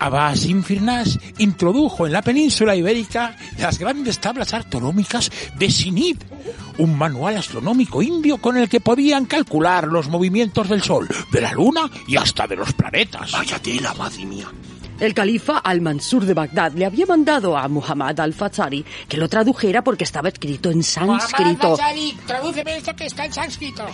Abbas 0.03 0.43
Infirnas 0.43 1.17
introdujo 1.38 2.05
en 2.05 2.12
la 2.12 2.22
península 2.22 2.75
ibérica 2.75 3.38
las 3.57 3.79
grandes 3.79 4.19
tablas 4.19 4.53
astronómicas 4.53 5.31
de 5.57 5.72
Sinid, 5.72 6.17
un 6.77 6.98
manual 6.98 7.38
astronómico 7.38 8.01
indio 8.01 8.38
con 8.38 8.57
el 8.57 8.67
que 8.67 8.81
podían 8.81 9.25
calcular 9.25 9.88
los 9.88 10.10
movimientos 10.10 10.67
del 10.67 10.83
Sol, 10.83 11.07
de 11.31 11.39
la 11.39 11.53
Luna 11.53 11.89
y 12.05 12.17
hasta 12.17 12.45
de 12.48 12.57
los 12.57 12.74
planetas. 12.74 13.31
Vaya 13.31 13.60
tela, 13.60 13.93
madre 13.93 14.25
mía. 14.25 14.51
El 15.03 15.13
califa 15.13 15.57
al-Mansur 15.57 16.25
de 16.25 16.33
Bagdad 16.33 16.72
le 16.75 16.86
había 16.86 17.05
mandado 17.05 17.57
a 17.57 17.67
Muhammad 17.67 18.17
al-Fazari 18.22 18.86
que 19.10 19.17
lo 19.17 19.27
tradujera 19.27 19.83
porque 19.83 20.05
estaba 20.05 20.29
escrito 20.29 20.72
en 20.72 20.81
sánscrito. 20.81 21.77
tradúceme 22.25 22.77
esto 22.77 22.95
que 22.95 23.07
está 23.07 23.25
en 23.25 23.33
sánscrito. 23.33 23.86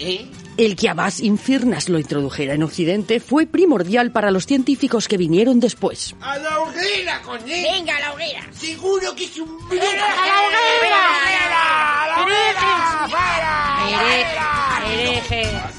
¿Eh? 0.00 0.26
El 0.56 0.74
que 0.74 0.88
Abbas 0.88 1.20
Infirnas 1.20 1.88
lo 1.88 2.00
introdujera 2.00 2.54
en 2.54 2.64
Occidente 2.64 3.20
fue 3.20 3.46
primordial 3.46 4.10
para 4.10 4.32
los 4.32 4.44
científicos 4.44 5.06
que 5.06 5.16
vinieron 5.16 5.60
después. 5.60 6.16
¡A 6.20 6.36
la 6.38 6.62
hoguera, 6.62 7.22
coño! 7.22 7.44
Venga, 7.46 7.96
a 7.96 8.00
la 8.00 8.12
hoguera. 8.14 8.42
Seguro 8.50 9.14
que 9.14 9.26
es 9.26 9.38
un... 9.38 9.56
Hereje. 14.90 15.69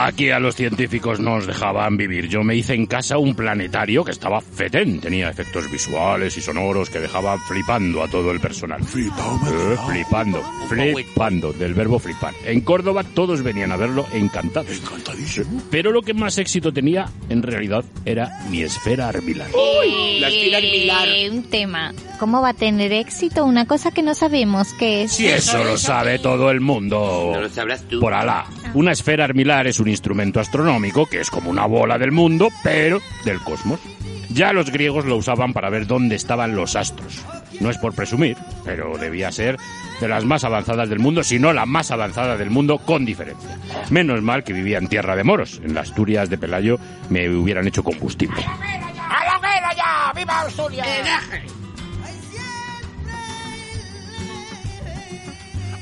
Aquí 0.00 0.30
a 0.30 0.38
los 0.38 0.54
científicos 0.54 1.18
nos 1.18 1.44
dejaban 1.44 1.96
vivir. 1.96 2.28
Yo 2.28 2.44
me 2.44 2.54
hice 2.54 2.72
en 2.72 2.86
casa 2.86 3.18
un 3.18 3.34
planetario 3.34 4.04
que 4.04 4.12
estaba 4.12 4.40
fetén. 4.40 5.00
Tenía 5.00 5.28
efectos 5.28 5.68
visuales 5.68 6.36
y 6.36 6.40
sonoros 6.40 6.88
que 6.88 7.00
dejaban 7.00 7.40
flipando 7.40 8.04
a 8.04 8.08
todo 8.08 8.30
el 8.30 8.38
personal. 8.38 8.80
Eh, 8.80 9.76
flipando, 9.88 10.40
flipando, 10.68 11.52
del 11.52 11.74
verbo 11.74 11.98
flipar. 11.98 12.32
En 12.44 12.60
Córdoba 12.60 13.02
todos 13.02 13.42
venían 13.42 13.72
a 13.72 13.76
verlo 13.76 14.06
encantados. 14.12 14.70
Encantadísimo. 14.70 15.62
Pero 15.68 15.90
lo 15.90 16.02
que 16.02 16.14
más 16.14 16.38
éxito 16.38 16.72
tenía, 16.72 17.06
en 17.28 17.42
realidad, 17.42 17.84
era 18.04 18.30
mi 18.50 18.62
esfera 18.62 19.08
armilar. 19.08 19.48
La 20.20 20.28
esfera 20.28 20.58
armilar. 20.58 21.08
Un 21.32 21.42
tema. 21.50 21.92
¿Cómo 22.20 22.40
va 22.40 22.50
a 22.50 22.54
tener 22.54 22.92
éxito 22.92 23.44
una 23.44 23.66
cosa 23.66 23.90
que 23.90 24.02
no 24.02 24.14
sabemos 24.14 24.72
qué 24.74 25.02
es? 25.02 25.12
Si 25.12 25.26
eso 25.26 25.64
lo 25.64 25.76
sabe 25.76 26.20
todo 26.20 26.52
el 26.52 26.60
mundo. 26.60 27.32
No 27.34 27.40
lo 27.40 27.48
sabrás 27.48 27.82
tú. 27.88 27.98
Por 27.98 28.14
Alá. 28.14 28.46
Una 28.74 28.92
esfera 28.92 29.24
armilar 29.24 29.66
es 29.66 29.80
un 29.80 29.88
instrumento 29.88 30.40
astronómico 30.40 31.06
que 31.06 31.20
es 31.20 31.30
como 31.30 31.50
una 31.50 31.66
bola 31.66 31.98
del 31.98 32.12
mundo, 32.12 32.48
pero 32.62 33.00
del 33.24 33.40
cosmos. 33.40 33.80
Ya 34.30 34.52
los 34.52 34.70
griegos 34.70 35.06
lo 35.06 35.16
usaban 35.16 35.52
para 35.52 35.70
ver 35.70 35.86
dónde 35.86 36.14
estaban 36.14 36.54
los 36.54 36.76
astros. 36.76 37.24
No 37.60 37.70
es 37.70 37.78
por 37.78 37.94
presumir, 37.94 38.36
pero 38.64 38.98
debía 38.98 39.32
ser 39.32 39.56
de 40.00 40.08
las 40.08 40.24
más 40.24 40.44
avanzadas 40.44 40.88
del 40.88 40.98
mundo, 40.98 41.24
si 41.24 41.38
no 41.38 41.52
la 41.52 41.66
más 41.66 41.90
avanzada 41.90 42.36
del 42.36 42.50
mundo 42.50 42.78
con 42.78 43.04
diferencia. 43.04 43.58
Menos 43.90 44.22
mal 44.22 44.44
que 44.44 44.52
vivía 44.52 44.78
en 44.78 44.88
tierra 44.88 45.16
de 45.16 45.24
moros. 45.24 45.60
En 45.64 45.74
las 45.74 45.88
Asturias 45.88 46.28
de 46.28 46.38
Pelayo 46.38 46.78
me 47.08 47.28
hubieran 47.30 47.66
hecho 47.66 47.82
combustible. 47.82 48.44
¡A 48.44 49.24
la 49.24 49.38
hoguera 49.38 49.74
ya! 49.74 50.12
¡Viva 50.14 50.40
Asturias! 50.42 50.86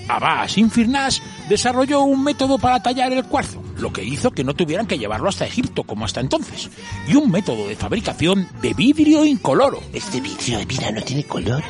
Abbas 0.09 0.57
Infirnas 0.57 1.21
desarrolló 1.49 2.01
un 2.03 2.23
método 2.25 2.59
para 2.59 2.83
tallar 2.83 3.13
el 3.13 3.25
cuarzo, 3.25 3.63
lo 3.79 3.93
que 3.93 4.05
hizo 4.05 4.31
que 4.31 4.45
no 4.45 4.55
tuvieran 4.55 4.87
que 4.87 4.99
llevarlo 4.99 5.29
hasta 5.29 5.47
Egipto 5.47 5.85
como 5.85 6.05
hasta 6.05 6.21
entonces, 6.21 6.71
y 7.09 7.15
un 7.15 7.31
método 7.31 7.69
de 7.69 7.77
fabricación 7.77 8.49
de 8.61 8.75
vidrio 8.75 9.25
incoloro. 9.25 9.81
Este 9.93 10.21
vidrio 10.21 10.59
de 10.59 10.65
vida 10.67 10.91
no 10.91 11.03
tiene 11.03 11.25
color. 11.25 11.63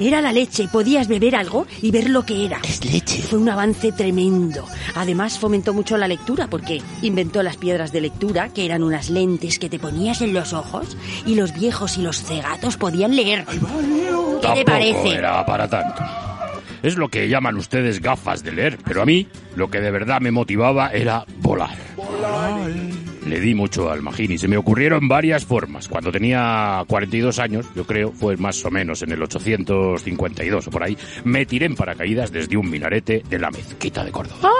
Era 0.00 0.20
la 0.22 0.32
leche, 0.32 0.66
podías 0.68 1.06
beber 1.06 1.36
algo 1.36 1.66
y 1.80 1.90
ver 1.90 2.08
lo 2.10 2.24
que 2.24 2.46
era. 2.46 2.58
Es 2.64 2.84
leche. 2.84 3.22
Fue 3.22 3.38
un 3.38 3.48
avance 3.48 3.92
tremendo. 3.92 4.66
Además 4.96 5.38
fomentó 5.38 5.74
mucho 5.74 5.96
la 5.96 6.08
lectura 6.08 6.48
porque 6.48 6.82
inventó 7.02 7.42
las 7.42 7.56
piedras 7.58 7.92
de 7.92 8.00
lectura, 8.00 8.48
que 8.48 8.64
eran 8.64 8.82
unas 8.82 9.10
lentes 9.10 9.58
que 9.58 9.68
te 9.68 9.78
ponías 9.78 10.20
en 10.22 10.32
los 10.32 10.54
ojos 10.54 10.96
y 11.26 11.34
los 11.36 11.52
viejos 11.52 11.98
y 11.98 12.02
los 12.02 12.22
cegatos 12.22 12.78
podían 12.78 13.14
leer. 13.14 13.44
¿Qué 13.44 13.58
te 13.58 14.40
Tampoco 14.40 14.64
parece? 14.64 15.10
era 15.14 15.44
para 15.46 15.68
tanto. 15.68 16.02
Es 16.82 16.96
lo 16.96 17.08
que 17.08 17.28
llaman 17.28 17.56
ustedes 17.56 18.00
gafas 18.00 18.42
de 18.42 18.52
leer, 18.52 18.78
pero 18.84 19.02
a 19.02 19.06
mí 19.06 19.28
lo 19.54 19.70
que 19.70 19.80
de 19.80 19.90
verdad 19.90 20.20
me 20.20 20.30
motivaba 20.32 20.90
era 20.90 21.24
volar. 21.38 21.76
Le 23.26 23.40
di 23.40 23.54
mucho 23.54 23.90
al 23.90 24.02
Magini, 24.02 24.36
se 24.36 24.48
me 24.48 24.56
ocurrieron 24.56 25.06
varias 25.06 25.44
formas. 25.44 25.86
Cuando 25.86 26.10
tenía 26.10 26.82
42 26.88 27.38
años, 27.38 27.66
yo 27.76 27.86
creo, 27.86 28.10
fue 28.10 28.36
más 28.36 28.64
o 28.64 28.70
menos 28.70 29.02
en 29.02 29.12
el 29.12 29.22
852 29.22 30.66
o 30.66 30.70
por 30.70 30.82
ahí, 30.82 30.98
me 31.24 31.46
tiré 31.46 31.66
en 31.66 31.76
paracaídas 31.76 32.32
desde 32.32 32.56
un 32.56 32.68
minarete 32.68 33.22
de 33.28 33.38
la 33.38 33.50
mezquita 33.50 34.04
de 34.04 34.10
Córdoba. 34.10 34.50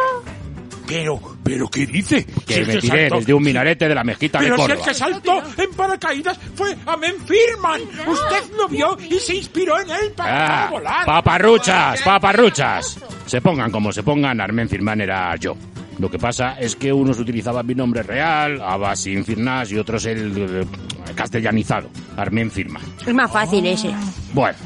Pero, 0.92 1.20
pero, 1.42 1.68
¿qué 1.68 1.86
dice? 1.86 2.24
Que 2.46 2.54
Si 2.54 2.60
el 2.60 2.66
me 2.66 2.76
tiré 2.76 3.08
desde 3.10 3.34
un 3.34 3.42
minarete 3.42 3.88
de 3.88 3.94
la 3.94 4.04
mezquita 4.04 4.38
de 4.40 4.44
Pero 4.44 4.56
si 4.56 4.62
el 4.62 4.68
Córdoba. 4.68 4.86
que 4.88 4.94
saltó 4.94 5.42
en 5.62 5.70
paracaídas 5.74 6.38
fue 6.54 6.76
Amen 6.86 7.14
Firman. 7.26 7.80
Usted 8.06 8.56
lo 8.56 8.68
vio 8.68 8.96
y 9.10 9.18
se 9.18 9.36
inspiró 9.36 9.80
en 9.80 9.90
él 9.90 10.12
para 10.16 10.66
Ah, 10.66 10.70
volar. 10.70 11.06
paparruchas, 11.06 12.02
paparruchas. 12.02 12.98
Se 13.26 13.40
pongan 13.40 13.70
como 13.70 13.92
se 13.92 14.02
pongan, 14.02 14.40
Armen 14.40 14.68
Firman 14.68 15.00
era 15.00 15.34
yo. 15.36 15.56
Lo 15.98 16.10
que 16.10 16.18
pasa 16.18 16.56
es 16.58 16.74
que 16.74 16.92
unos 16.92 17.18
utilizaban 17.18 17.66
mi 17.66 17.74
nombre 17.74 18.02
real, 18.02 18.60
Abbas 18.60 19.06
Infirnas, 19.06 19.70
y 19.70 19.78
otros 19.78 20.04
el, 20.06 20.66
castellanizado, 21.14 21.88
Armen 22.16 22.50
Firman. 22.50 22.82
Es 23.06 23.14
más 23.14 23.30
fácil 23.30 23.64
ese. 23.66 23.90
Bueno, 24.32 24.56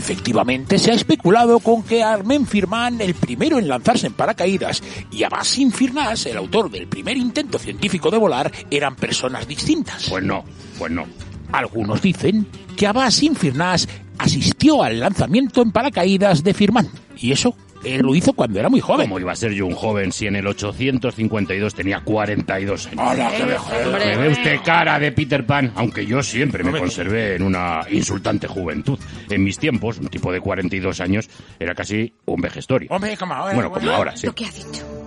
Efectivamente, 0.00 0.78
se 0.78 0.92
ha 0.92 0.94
especulado 0.94 1.60
con 1.60 1.82
que 1.82 2.02
Armen 2.02 2.46
Firman, 2.46 3.02
el 3.02 3.12
primero 3.12 3.58
en 3.58 3.68
lanzarse 3.68 4.06
en 4.06 4.14
paracaídas, 4.14 4.82
y 5.12 5.24
Abbas 5.24 5.58
Infirnas, 5.58 6.24
el 6.24 6.38
autor 6.38 6.70
del 6.70 6.86
primer 6.86 7.18
intento 7.18 7.58
científico 7.58 8.10
de 8.10 8.16
volar, 8.16 8.50
eran 8.70 8.96
personas 8.96 9.46
distintas. 9.46 10.08
pues 10.08 10.24
no, 10.24 10.42
pues 10.78 10.90
no. 10.90 11.04
Algunos 11.52 12.00
dicen 12.00 12.46
que 12.78 12.86
Abbas 12.86 13.22
Infirnas 13.22 13.86
asistió 14.16 14.82
al 14.82 15.00
lanzamiento 15.00 15.60
en 15.60 15.70
paracaídas 15.70 16.42
de 16.42 16.54
Firman. 16.54 16.88
Y 17.18 17.32
eso 17.32 17.54
él 17.84 18.02
lo 18.02 18.14
hizo 18.14 18.32
cuando 18.32 18.58
era 18.58 18.68
muy 18.68 18.80
joven. 18.80 19.08
¿Cómo 19.08 19.20
iba 19.20 19.32
a 19.32 19.36
ser 19.36 19.52
yo 19.52 19.66
un 19.66 19.74
joven 19.74 20.12
si 20.12 20.26
en 20.26 20.36
el 20.36 20.46
852 20.46 21.74
tenía 21.74 22.00
42 22.00 22.86
años? 22.86 22.98
¡Hala, 22.98 23.30
qué 23.36 23.44
viejo! 23.44 23.70
Me 23.98 24.16
ve 24.16 24.28
usted 24.28 24.56
cara 24.64 24.98
de 24.98 25.12
Peter 25.12 25.46
Pan, 25.46 25.72
aunque 25.74 26.04
yo 26.06 26.22
siempre 26.22 26.64
me 26.64 26.78
conservé 26.78 27.36
en 27.36 27.42
una 27.42 27.82
insultante 27.90 28.46
juventud. 28.46 28.98
En 29.28 29.42
mis 29.42 29.58
tiempos, 29.58 29.98
un 29.98 30.08
tipo 30.08 30.32
de 30.32 30.40
42 30.40 31.00
años 31.00 31.28
era 31.58 31.74
casi 31.74 32.12
un 32.26 32.40
vejestorio. 32.40 32.88
Hombre, 32.90 33.16
como 33.16 33.34
ahora. 33.34 33.54
Bueno, 33.54 33.72
como 33.72 33.90
ahora, 33.90 34.16
sí. 34.16 34.26
Lo 34.26 34.34
que 34.34 34.46
ha 34.46 34.50
dicho. 34.50 34.99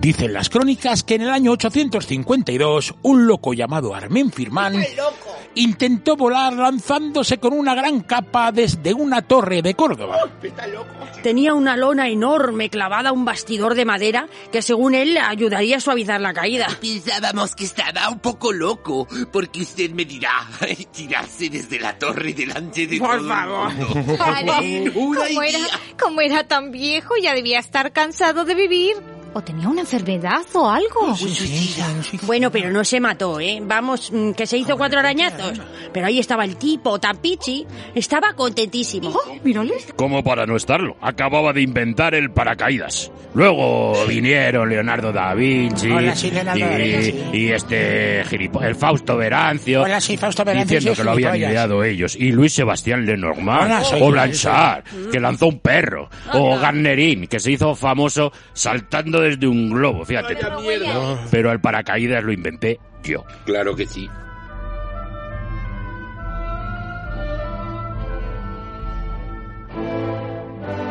Dicen 0.00 0.32
las 0.32 0.48
crónicas 0.48 1.02
que 1.02 1.16
en 1.16 1.22
el 1.22 1.30
año 1.30 1.50
852 1.52 2.94
un 3.02 3.26
loco 3.26 3.52
llamado 3.52 3.94
Armen 3.96 4.30
Firman 4.30 4.76
intentó 5.56 6.16
volar 6.16 6.52
lanzándose 6.52 7.38
con 7.38 7.52
una 7.52 7.74
gran 7.74 8.00
capa 8.02 8.52
desde 8.52 8.94
una 8.94 9.22
torre 9.22 9.60
de 9.60 9.74
Córdoba. 9.74 10.16
Tenía 11.22 11.52
una 11.52 11.76
lona 11.76 12.08
enorme 12.08 12.70
clavada 12.70 13.08
a 13.10 13.12
un 13.12 13.24
bastidor 13.24 13.74
de 13.74 13.84
madera 13.84 14.28
que 14.52 14.62
según 14.62 14.94
él 14.94 15.18
ayudaría 15.18 15.78
a 15.78 15.80
suavizar 15.80 16.20
la 16.20 16.32
caída. 16.32 16.68
Pensábamos 16.80 17.56
que 17.56 17.64
estaba 17.64 18.08
un 18.08 18.20
poco 18.20 18.52
loco, 18.52 19.08
porque 19.32 19.62
usted 19.62 19.90
me 19.90 20.04
dirá 20.04 20.30
tirarse 20.92 21.50
desde 21.50 21.80
la 21.80 21.98
torre 21.98 22.32
delante 22.32 22.86
de 22.86 22.98
Por 22.98 23.16
todo 23.16 23.20
el 23.20 23.28
favor. 23.28 23.74
mundo. 23.74 24.16
Vale, 24.18 25.48
era, 25.48 25.58
como 26.00 26.20
era 26.20 26.46
tan 26.46 26.70
viejo, 26.70 27.14
ya 27.20 27.34
debía 27.34 27.58
estar 27.58 27.92
cansado 27.92 28.44
de 28.44 28.54
vivir. 28.54 29.17
O 29.34 29.42
tenía 29.42 29.68
una 29.68 29.82
enfermedad 29.82 30.42
o 30.54 30.68
algo. 30.70 31.14
Bueno, 32.22 32.50
pero 32.50 32.70
no 32.70 32.82
se 32.84 32.98
mató, 32.98 33.38
¿eh? 33.40 33.60
Vamos, 33.62 34.10
mm, 34.12 34.32
que 34.32 34.46
se 34.46 34.56
hizo 34.56 34.76
cuatro 34.76 34.98
arañazos. 35.00 35.60
Pero 35.92 36.06
ahí 36.06 36.18
estaba 36.18 36.44
el 36.44 36.56
tipo, 36.56 36.98
tan 36.98 37.18
pichi. 37.18 37.66
Estaba 37.94 38.32
contentísimo. 38.32 39.14
Mírale. 39.44 39.74
Como 39.96 40.24
para 40.24 40.46
no 40.46 40.56
estarlo, 40.56 40.96
acababa 41.00 41.52
de 41.52 41.60
inventar 41.62 42.14
el 42.14 42.30
paracaídas. 42.30 43.12
Luego 43.34 43.92
vinieron 44.06 44.68
Leonardo 44.70 45.12
da 45.12 45.34
Vinci 45.34 45.90
Hola, 45.90 46.16
sí, 46.16 46.30
Leonardo 46.30 46.58
y, 46.58 46.62
da 46.62 46.76
Vinci. 46.76 47.14
y 47.34 47.48
este 47.52 48.24
gilipo- 48.24 48.62
el 48.64 48.74
Fausto 48.74 49.16
Verancio, 49.16 49.82
Hola, 49.82 50.00
sí, 50.00 50.16
Fausto 50.16 50.44
Verancio, 50.44 50.78
diciendo 50.78 50.94
sí, 50.94 51.00
que 51.00 51.04
lo 51.04 51.10
habían 51.12 51.36
ideado 51.36 51.84
ellos, 51.84 52.16
y 52.16 52.32
Luis 52.32 52.54
Sebastián 52.54 53.04
Lenormand, 53.04 53.64
Hola, 53.64 53.82
o 53.82 53.98
yo, 53.98 54.10
Blanchard, 54.10 54.84
que 55.12 55.20
lanzó 55.20 55.46
un 55.48 55.58
perro, 55.60 56.08
o 56.32 56.58
Garnerin, 56.58 57.26
que 57.26 57.38
se 57.38 57.52
hizo 57.52 57.74
famoso 57.74 58.32
saltando 58.54 59.17
desde 59.20 59.46
un 59.46 59.70
globo, 59.70 60.04
fíjate. 60.04 60.36
Pero 61.30 61.52
el 61.52 61.60
paracaídas 61.60 62.22
lo 62.24 62.32
inventé 62.32 62.78
yo. 63.02 63.24
Claro 63.44 63.74
que 63.74 63.86
sí. 63.86 64.08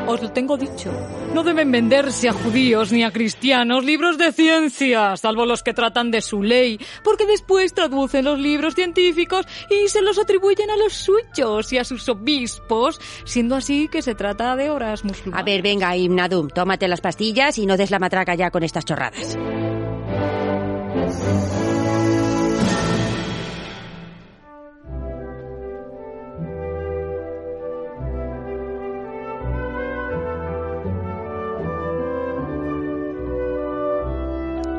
Os 0.07 0.21
lo 0.21 0.31
tengo 0.31 0.55
dicho. 0.55 0.89
No 1.33 1.43
deben 1.43 1.69
venderse 1.69 2.29
a 2.29 2.33
judíos 2.33 2.93
ni 2.93 3.03
a 3.03 3.11
cristianos 3.11 3.83
libros 3.83 4.17
de 4.17 4.31
ciencia, 4.31 5.17
salvo 5.17 5.45
los 5.45 5.63
que 5.63 5.73
tratan 5.73 6.11
de 6.11 6.21
su 6.21 6.41
ley, 6.41 6.79
porque 7.03 7.25
después 7.25 7.73
traducen 7.73 8.23
los 8.23 8.39
libros 8.39 8.73
científicos 8.73 9.45
y 9.69 9.89
se 9.89 10.01
los 10.01 10.17
atribuyen 10.17 10.69
a 10.69 10.77
los 10.77 10.93
suyos 10.93 11.73
y 11.73 11.77
a 11.77 11.83
sus 11.83 12.07
obispos, 12.07 13.01
siendo 13.25 13.55
así 13.55 13.89
que 13.89 14.01
se 14.01 14.15
trata 14.15 14.55
de 14.55 14.69
horas 14.69 15.03
musulmanas. 15.03 15.41
A 15.41 15.43
ver, 15.43 15.61
venga, 15.61 15.95
Imnadum, 15.97 16.47
tómate 16.47 16.87
las 16.87 17.01
pastillas 17.01 17.57
y 17.57 17.65
no 17.65 17.75
des 17.75 17.91
la 17.91 17.99
matraca 17.99 18.33
ya 18.33 18.49
con 18.49 18.63
estas 18.63 18.85
chorradas. 18.85 19.37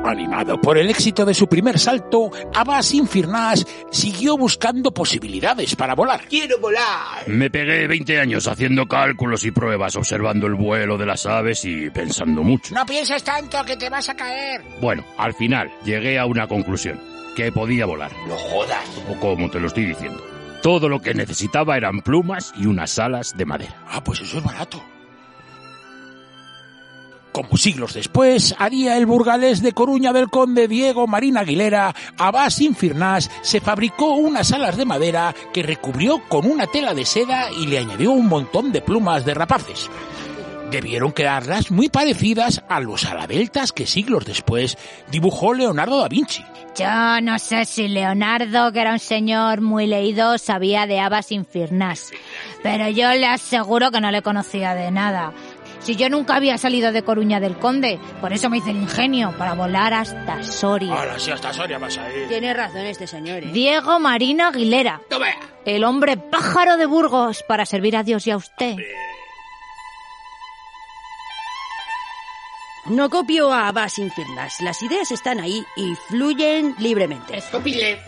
Animado 0.08 0.58
por 0.58 0.78
el 0.78 0.88
éxito 0.88 1.26
de 1.26 1.34
su 1.34 1.46
primer 1.48 1.78
salto, 1.78 2.30
Abbas 2.54 2.94
Infirnas 2.94 3.66
siguió 3.90 4.38
buscando 4.38 4.90
posibilidades 4.90 5.76
para 5.76 5.94
volar. 5.94 6.22
¡Quiero 6.26 6.58
volar! 6.58 7.26
Me 7.26 7.50
pegué 7.50 7.86
20 7.86 8.18
años 8.18 8.48
haciendo 8.48 8.86
cálculos 8.86 9.44
y 9.44 9.50
pruebas, 9.50 9.96
observando 9.96 10.46
el 10.46 10.54
vuelo 10.54 10.96
de 10.96 11.04
las 11.04 11.26
aves 11.26 11.62
y 11.66 11.90
pensando 11.90 12.42
mucho. 12.42 12.74
No 12.74 12.86
pienses 12.86 13.22
tanto 13.22 13.62
que 13.66 13.76
te 13.76 13.90
vas 13.90 14.08
a 14.08 14.16
caer. 14.16 14.62
Bueno, 14.80 15.04
al 15.18 15.34
final 15.34 15.70
llegué 15.84 16.18
a 16.18 16.24
una 16.24 16.48
conclusión, 16.48 16.98
que 17.36 17.52
podía 17.52 17.84
volar. 17.84 18.10
No 18.26 18.36
jodas. 18.36 18.88
O 19.10 19.20
como 19.20 19.50
te 19.50 19.60
lo 19.60 19.66
estoy 19.66 19.84
diciendo. 19.84 20.24
Todo 20.62 20.88
lo 20.88 21.00
que 21.02 21.12
necesitaba 21.12 21.76
eran 21.76 22.00
plumas 22.00 22.54
y 22.56 22.64
unas 22.64 22.98
alas 22.98 23.36
de 23.36 23.44
madera. 23.44 23.76
Ah, 23.86 24.02
pues 24.02 24.22
eso 24.22 24.38
es 24.38 24.44
barato. 24.44 24.82
Como 27.32 27.56
siglos 27.56 27.94
después, 27.94 28.54
haría 28.58 28.96
el 28.96 29.06
burgalés 29.06 29.62
de 29.62 29.72
Coruña 29.72 30.12
del 30.12 30.28
conde 30.28 30.66
Diego 30.66 31.06
Marín 31.06 31.36
Aguilera, 31.36 31.94
Abbas 32.16 32.60
Infirnas 32.60 33.30
se 33.42 33.60
fabricó 33.60 34.14
unas 34.14 34.52
alas 34.52 34.76
de 34.76 34.84
madera 34.84 35.34
que 35.52 35.62
recubrió 35.62 36.22
con 36.28 36.50
una 36.50 36.66
tela 36.66 36.94
de 36.94 37.04
seda 37.04 37.50
y 37.52 37.66
le 37.66 37.78
añadió 37.78 38.12
un 38.12 38.28
montón 38.28 38.72
de 38.72 38.80
plumas 38.80 39.24
de 39.24 39.34
rapaces. 39.34 39.90
Debieron 40.70 41.12
quedarlas 41.12 41.70
muy 41.70 41.88
parecidas 41.88 42.62
a 42.68 42.80
los 42.80 43.06
aladeltas 43.06 43.72
que 43.72 43.86
siglos 43.86 44.26
después 44.26 44.76
dibujó 45.10 45.54
Leonardo 45.54 46.00
da 46.00 46.08
Vinci. 46.08 46.44
Yo 46.78 47.20
no 47.22 47.38
sé 47.38 47.64
si 47.64 47.88
Leonardo, 47.88 48.70
que 48.70 48.80
era 48.80 48.92
un 48.92 48.98
señor 48.98 49.62
muy 49.62 49.86
leído, 49.86 50.36
sabía 50.36 50.86
de 50.86 51.00
habas 51.00 51.32
infirnas. 51.32 52.10
Pero 52.62 52.88
yo 52.88 53.10
le 53.14 53.26
aseguro 53.26 53.90
que 53.90 54.00
no 54.00 54.10
le 54.10 54.22
conocía 54.22 54.74
de 54.74 54.90
nada. 54.90 55.32
Si 55.80 55.96
yo 55.96 56.08
nunca 56.10 56.36
había 56.36 56.58
salido 56.58 56.92
de 56.92 57.02
Coruña 57.02 57.40
del 57.40 57.56
Conde, 57.56 57.98
por 58.20 58.32
eso 58.32 58.50
me 58.50 58.58
hice 58.58 58.70
el 58.70 58.76
ingenio, 58.76 59.32
para 59.38 59.54
volar 59.54 59.94
hasta 59.94 60.42
Soria. 60.42 60.94
Ahora 60.94 61.18
sí, 61.18 61.30
hasta 61.30 61.52
Soria 61.52 61.78
vas 61.78 61.96
a 61.98 62.12
ir. 62.12 62.28
Tiene 62.28 62.52
razón 62.52 62.80
este 62.86 63.06
señor, 63.06 63.44
¿eh? 63.44 63.50
Diego 63.52 63.98
Marino 64.00 64.46
Aguilera, 64.48 65.00
Toma. 65.08 65.28
el 65.64 65.84
hombre 65.84 66.16
pájaro 66.16 66.76
de 66.76 66.86
Burgos, 66.86 67.42
para 67.46 67.64
servir 67.64 67.96
a 67.96 68.02
Dios 68.02 68.26
y 68.26 68.32
a 68.32 68.36
usted. 68.36 68.76
No 72.90 73.10
copio 73.10 73.52
a 73.52 73.68
Abbas 73.68 73.98
Infirnas. 73.98 74.60
Las 74.60 74.82
ideas 74.82 75.10
están 75.10 75.40
ahí 75.40 75.62
y 75.76 75.94
fluyen 76.08 76.74
libremente. 76.78 77.42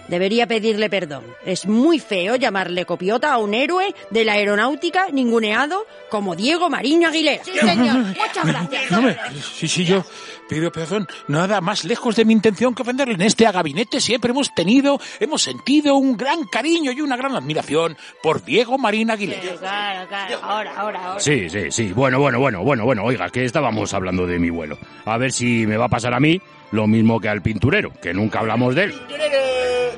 Debería 0.08 0.46
pedirle 0.46 0.88
perdón. 0.88 1.24
Es 1.44 1.66
muy 1.66 1.98
feo 1.98 2.36
llamarle 2.36 2.86
copiota 2.86 3.32
a 3.32 3.38
un 3.38 3.52
héroe 3.52 3.94
de 4.10 4.24
la 4.24 4.32
aeronáutica 4.34 5.08
ninguneado 5.12 5.86
como 6.08 6.34
Diego 6.34 6.70
Mariño 6.70 7.08
Aguilera. 7.08 7.44
Sí, 7.44 7.52
señor. 7.58 7.96
Muchas 7.98 8.46
gracias. 8.46 8.90
No 8.90 9.02
me- 9.02 9.16
sí, 9.54 9.68
sí, 9.68 9.84
yo 9.84 10.02
pido 10.48 10.72
perdón. 10.72 11.06
Nada 11.28 11.60
más 11.60 11.84
lejos 11.84 12.16
de 12.16 12.24
mi 12.24 12.32
intención 12.32 12.74
que 12.74 12.82
ofenderle. 12.82 13.14
En 13.14 13.22
este 13.22 13.44
gabinete 13.50 14.00
siempre 14.00 14.30
hemos 14.30 14.54
tenido, 14.54 14.98
hemos 15.20 15.42
sentido 15.42 15.96
un 15.96 16.16
gran 16.16 16.44
cariño 16.44 16.90
y 16.92 17.00
una 17.02 17.16
gran 17.16 17.36
admiración 17.36 17.96
por 18.22 18.42
Diego 18.44 18.78
Marín 18.78 19.10
Aguilera. 19.10 19.42
Claro, 19.58 20.08
claro. 20.08 20.38
Ahora, 20.42 20.74
ahora, 20.76 21.04
ahora. 21.06 21.20
Sí, 21.20 21.50
sí, 21.50 21.70
sí. 21.70 21.92
Bueno, 21.92 22.18
bueno, 22.18 22.38
bueno, 22.40 22.62
bueno, 22.62 22.84
bueno. 22.84 23.04
Oiga, 23.04 23.28
que 23.28 23.44
estábamos 23.44 23.92
hablando 23.94 24.26
de 24.26 24.38
mi 24.38 24.48
vuelo. 24.50 24.69
A 25.04 25.18
ver 25.18 25.32
si 25.32 25.66
me 25.66 25.76
va 25.76 25.86
a 25.86 25.88
pasar 25.88 26.14
a 26.14 26.20
mí 26.20 26.40
lo 26.72 26.86
mismo 26.86 27.20
que 27.20 27.28
al 27.28 27.42
pinturero, 27.42 27.92
que 28.00 28.14
nunca 28.14 28.40
hablamos 28.40 28.74
de 28.74 28.84
él. 28.84 28.94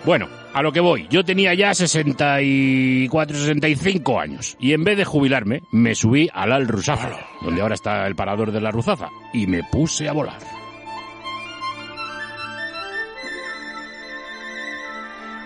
Bueno, 0.05 0.29
a 0.53 0.63
lo 0.63 0.73
que 0.73 0.81
voy. 0.81 1.07
Yo 1.09 1.25
tenía 1.25 1.55
ya 1.55 1.75
64, 1.75 3.37
65 3.37 4.21
años. 4.21 4.57
Y 4.59 4.73
en 4.73 4.85
vez 4.85 4.97
de 4.97 5.05
jubilarme, 5.05 5.63
me 5.71 5.95
subí 5.95 6.29
al 6.33 6.53
Al 6.53 6.67
Ruzafa, 6.67 7.11
donde 7.41 7.63
ahora 7.63 7.75
está 7.75 8.07
el 8.07 8.17
parador 8.17 8.53
de 8.53 8.61
la 8.61 8.71
Ruzafa, 8.71 9.11
y 9.33 9.47
me 9.47 9.63
puse 9.71 10.09
a 10.09 10.13
volar. 10.13 10.39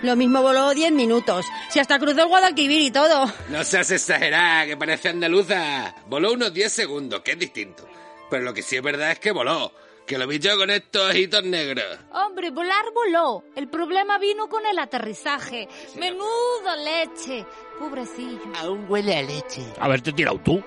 Lo 0.03 0.15
mismo 0.15 0.41
voló 0.41 0.73
10 0.73 0.91
minutos. 0.91 1.45
Si 1.69 1.79
hasta 1.79 1.97
cruzó 1.97 2.21
el 2.21 2.27
Guadalquivir 2.27 2.81
y 2.81 2.91
todo. 2.91 3.31
No 3.49 3.63
seas 3.63 3.89
exagerada, 3.91 4.65
que 4.65 4.77
parece 4.77 5.09
andaluza. 5.09 5.93
Voló 6.07 6.33
unos 6.33 6.53
10 6.53 6.71
segundos, 6.71 7.21
que 7.21 7.31
es 7.31 7.39
distinto. 7.39 7.87
Pero 8.29 8.43
lo 8.43 8.53
que 8.53 8.61
sí 8.61 8.75
es 8.75 8.81
verdad 8.81 9.11
es 9.11 9.19
que 9.19 9.31
voló. 9.31 9.71
Que 10.05 10.17
lo 10.17 10.25
vi 10.25 10.39
yo 10.39 10.57
con 10.57 10.69
estos 10.69 11.09
ojitos 11.09 11.43
negros. 11.43 11.85
Hombre, 12.13 12.49
volar 12.49 12.85
voló. 12.93 13.43
El 13.55 13.67
problema 13.67 14.17
vino 14.17 14.47
con 14.47 14.65
el 14.65 14.79
aterrizaje. 14.79 15.67
Menudo 15.97 16.75
leche. 16.83 17.45
Pobrecillo. 17.77 18.39
Aún 18.57 18.85
huele 18.87 19.17
a 19.17 19.21
leche. 19.23 19.61
Haberte 19.79 20.13
tirado 20.13 20.39
tú. 20.39 20.63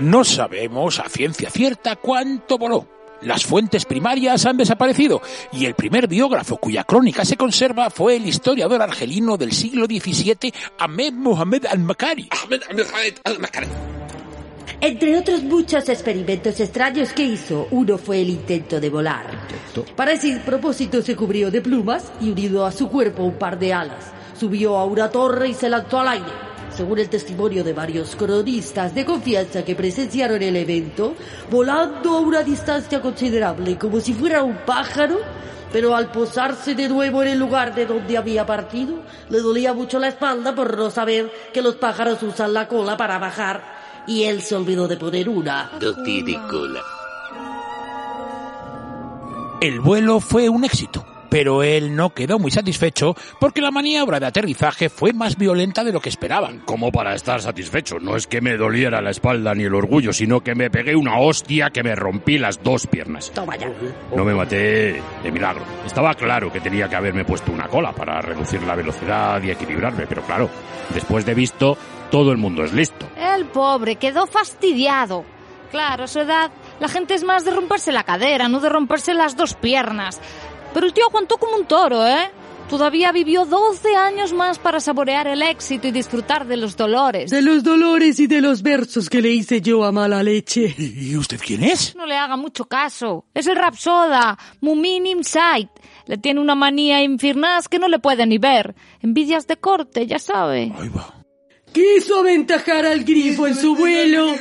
No 0.00 0.24
sabemos 0.24 0.98
a 0.98 1.08
ciencia 1.08 1.50
cierta 1.50 1.94
cuánto 1.94 2.58
voló. 2.58 2.88
Las 3.20 3.46
fuentes 3.46 3.84
primarias 3.84 4.44
han 4.44 4.56
desaparecido 4.56 5.22
y 5.52 5.66
el 5.66 5.74
primer 5.74 6.08
biógrafo 6.08 6.56
cuya 6.56 6.82
crónica 6.82 7.24
se 7.24 7.36
conserva 7.36 7.90
fue 7.90 8.16
el 8.16 8.26
historiador 8.26 8.82
argelino 8.82 9.36
del 9.36 9.52
siglo 9.52 9.86
XVII 9.86 10.52
Ahmed 10.78 11.12
Mohamed 11.12 11.66
al-Makari. 11.66 12.28
Ahmed 12.30 12.62
Ahmed 12.68 13.14
al-Makari. 13.24 13.68
Entre 14.86 15.16
otros 15.16 15.42
muchos 15.42 15.88
experimentos 15.88 16.60
extraños 16.60 17.14
que 17.14 17.24
hizo, 17.24 17.68
uno 17.70 17.96
fue 17.96 18.20
el 18.20 18.28
intento 18.28 18.78
de 18.78 18.90
volar. 18.90 19.24
Para 19.96 20.12
ese 20.12 20.38
propósito 20.44 21.00
se 21.00 21.16
cubrió 21.16 21.50
de 21.50 21.62
plumas 21.62 22.12
y 22.20 22.30
unido 22.30 22.66
a 22.66 22.70
su 22.70 22.90
cuerpo 22.90 23.22
un 23.22 23.38
par 23.38 23.58
de 23.58 23.72
alas. 23.72 24.12
Subió 24.38 24.76
a 24.76 24.84
una 24.84 25.08
torre 25.08 25.48
y 25.48 25.54
se 25.54 25.70
lanzó 25.70 26.00
al 26.00 26.08
aire. 26.08 26.30
Según 26.68 26.98
el 26.98 27.08
testimonio 27.08 27.64
de 27.64 27.72
varios 27.72 28.14
cronistas 28.14 28.94
de 28.94 29.06
confianza 29.06 29.64
que 29.64 29.74
presenciaron 29.74 30.42
el 30.42 30.54
evento, 30.54 31.14
volando 31.50 32.18
a 32.18 32.20
una 32.20 32.42
distancia 32.42 33.00
considerable 33.00 33.78
como 33.78 34.00
si 34.00 34.12
fuera 34.12 34.42
un 34.42 34.66
pájaro, 34.66 35.18
pero 35.72 35.96
al 35.96 36.12
posarse 36.12 36.74
de 36.74 36.90
nuevo 36.90 37.22
en 37.22 37.28
el 37.28 37.38
lugar 37.38 37.74
de 37.74 37.86
donde 37.86 38.18
había 38.18 38.44
partido, 38.44 39.02
le 39.30 39.38
dolía 39.38 39.72
mucho 39.72 39.98
la 39.98 40.08
espalda 40.08 40.54
por 40.54 40.76
no 40.76 40.90
saber 40.90 41.32
que 41.54 41.62
los 41.62 41.76
pájaros 41.76 42.22
usan 42.22 42.52
la 42.52 42.68
cola 42.68 42.98
para 42.98 43.18
bajar 43.18 43.73
y 44.06 44.24
él 44.24 44.42
se 44.42 44.54
olvidó 44.54 44.88
de 44.88 44.96
poner 44.96 45.28
una. 45.28 45.70
No 45.80 46.02
tiene 46.02 46.34
cola. 46.48 46.80
El 49.60 49.80
vuelo 49.80 50.20
fue 50.20 50.50
un 50.50 50.64
éxito, 50.64 51.06
pero 51.30 51.62
él 51.62 51.96
no 51.96 52.10
quedó 52.10 52.38
muy 52.38 52.50
satisfecho 52.50 53.16
porque 53.40 53.62
la 53.62 53.70
maniobra 53.70 54.20
de 54.20 54.26
aterrizaje 54.26 54.90
fue 54.90 55.14
más 55.14 55.38
violenta 55.38 55.82
de 55.82 55.90
lo 55.90 56.00
que 56.00 56.10
esperaban. 56.10 56.60
Como 56.66 56.92
para 56.92 57.14
estar 57.14 57.40
satisfecho. 57.40 57.98
No 57.98 58.14
es 58.14 58.26
que 58.26 58.42
me 58.42 58.58
doliera 58.58 59.00
la 59.00 59.10
espalda 59.10 59.54
ni 59.54 59.64
el 59.64 59.74
orgullo, 59.74 60.12
sino 60.12 60.42
que 60.42 60.54
me 60.54 60.70
pegué 60.70 60.94
una 60.94 61.18
hostia 61.18 61.70
que 61.70 61.82
me 61.82 61.94
rompí 61.94 62.36
las 62.36 62.62
dos 62.62 62.86
piernas. 62.86 63.32
Toma 63.34 63.56
ya. 63.56 63.72
No 64.14 64.24
me 64.24 64.34
maté 64.34 65.00
de 65.22 65.32
milagro. 65.32 65.64
Estaba 65.86 66.12
claro 66.12 66.52
que 66.52 66.60
tenía 66.60 66.88
que 66.88 66.96
haberme 66.96 67.24
puesto 67.24 67.50
una 67.50 67.68
cola 67.68 67.92
para 67.92 68.20
reducir 68.20 68.62
la 68.64 68.74
velocidad 68.74 69.42
y 69.42 69.50
equilibrarme, 69.50 70.06
pero 70.06 70.22
claro, 70.22 70.50
después 70.92 71.24
de 71.24 71.32
visto, 71.32 71.78
todo 72.10 72.32
el 72.32 72.38
mundo 72.38 72.64
es 72.64 72.72
listo. 72.72 73.06
El 73.16 73.46
pobre 73.46 73.96
quedó 73.96 74.26
fastidiado. 74.26 75.24
Claro, 75.70 76.04
a 76.04 76.08
su 76.08 76.20
edad, 76.20 76.50
la 76.78 76.88
gente 76.88 77.14
es 77.14 77.24
más 77.24 77.44
de 77.44 77.50
romperse 77.50 77.90
la 77.90 78.04
cadera, 78.04 78.48
no 78.48 78.60
de 78.60 78.68
romperse 78.68 79.12
las 79.12 79.36
dos 79.36 79.54
piernas. 79.54 80.20
Pero 80.72 80.86
el 80.86 80.92
tío 80.92 81.04
aguantó 81.08 81.36
como 81.36 81.56
un 81.56 81.66
toro, 81.66 82.06
¿eh? 82.06 82.30
Todavía 82.68 83.12
vivió 83.12 83.44
12 83.44 83.94
años 83.94 84.32
más 84.32 84.58
para 84.58 84.80
saborear 84.80 85.26
el 85.26 85.42
éxito 85.42 85.86
y 85.86 85.90
disfrutar 85.90 86.46
de 86.46 86.56
los 86.56 86.76
dolores. 86.76 87.30
De 87.30 87.42
los 87.42 87.62
dolores 87.62 88.18
y 88.20 88.26
de 88.26 88.40
los 88.40 88.62
versos 88.62 89.10
que 89.10 89.20
le 89.20 89.30
hice 89.30 89.60
yo 89.60 89.84
a 89.84 89.92
mala 89.92 90.22
leche. 90.22 90.74
¿Y 90.78 91.14
usted 91.16 91.38
quién 91.44 91.62
es? 91.62 91.94
No 91.94 92.06
le 92.06 92.16
haga 92.16 92.36
mucho 92.36 92.64
caso. 92.64 93.26
Es 93.34 93.46
el 93.46 93.56
Rapsoda, 93.56 94.38
Mumin 94.60 95.06
Insight. 95.06 95.68
Le 96.06 96.16
tiene 96.16 96.40
una 96.40 96.54
manía 96.54 97.02
infernaz 97.02 97.68
que 97.68 97.78
no 97.78 97.86
le 97.86 97.98
puede 97.98 98.26
ni 98.26 98.38
ver. 98.38 98.74
Envidias 99.00 99.46
de 99.46 99.56
corte, 99.58 100.06
ya 100.06 100.18
sabe. 100.18 100.72
Quiso 101.74 102.20
aventajar 102.20 102.86
al 102.86 103.02
grifo 103.04 103.46
en 103.48 103.54
su 103.56 103.74
vuelo 103.74 104.34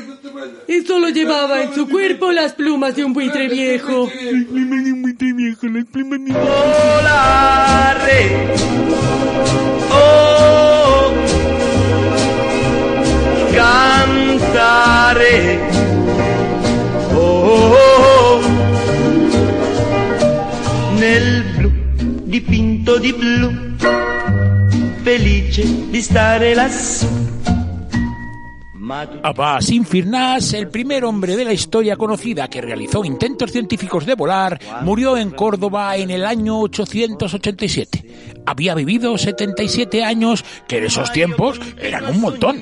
y 0.68 0.82
solo 0.82 1.10
llevaba 1.10 1.64
en 1.64 1.74
su 1.74 1.90
cuerpo 1.90 2.32
las 2.32 2.54
plumas 2.54 2.96
de 2.96 3.04
un 3.04 3.14
buitre 3.14 3.50
viejo. 3.50 4.08
Volare. 6.32 7.40
Oh, 9.92 11.12
cantare. 13.56 15.34
Oh, 17.16 18.42
nel 21.00 21.44
blu 21.58 21.72
dipinto 22.26 22.98
di 22.98 23.14
blu, 23.14 23.52
felice 25.04 25.64
di 25.90 26.02
stare 26.02 26.56
lassù. 26.56 27.06
Abbas 29.22 29.70
Infirnas, 29.72 30.54
el 30.54 30.70
primer 30.70 31.04
hombre 31.04 31.36
de 31.36 31.44
la 31.44 31.54
historia 31.54 31.96
conocida 31.96 32.48
que 32.50 32.62
realizó 32.62 33.04
intentos 33.04 33.52
científicos 33.52 34.06
de 34.06 34.16
volar, 34.16 34.60
murió 34.82 35.18
en 35.18 35.32
Córdoba 35.32 35.96
en 35.98 36.10
el 36.10 36.26
año 36.26 36.60
887. 36.60 38.43
Había 38.46 38.76
vivido 38.76 39.18
77 39.18 40.04
años, 40.04 40.44
que 40.68 40.78
en 40.78 40.86
esos 40.86 41.12
tiempos 41.12 41.60
eran 41.80 42.06
un 42.06 42.22
montón. 42.22 42.62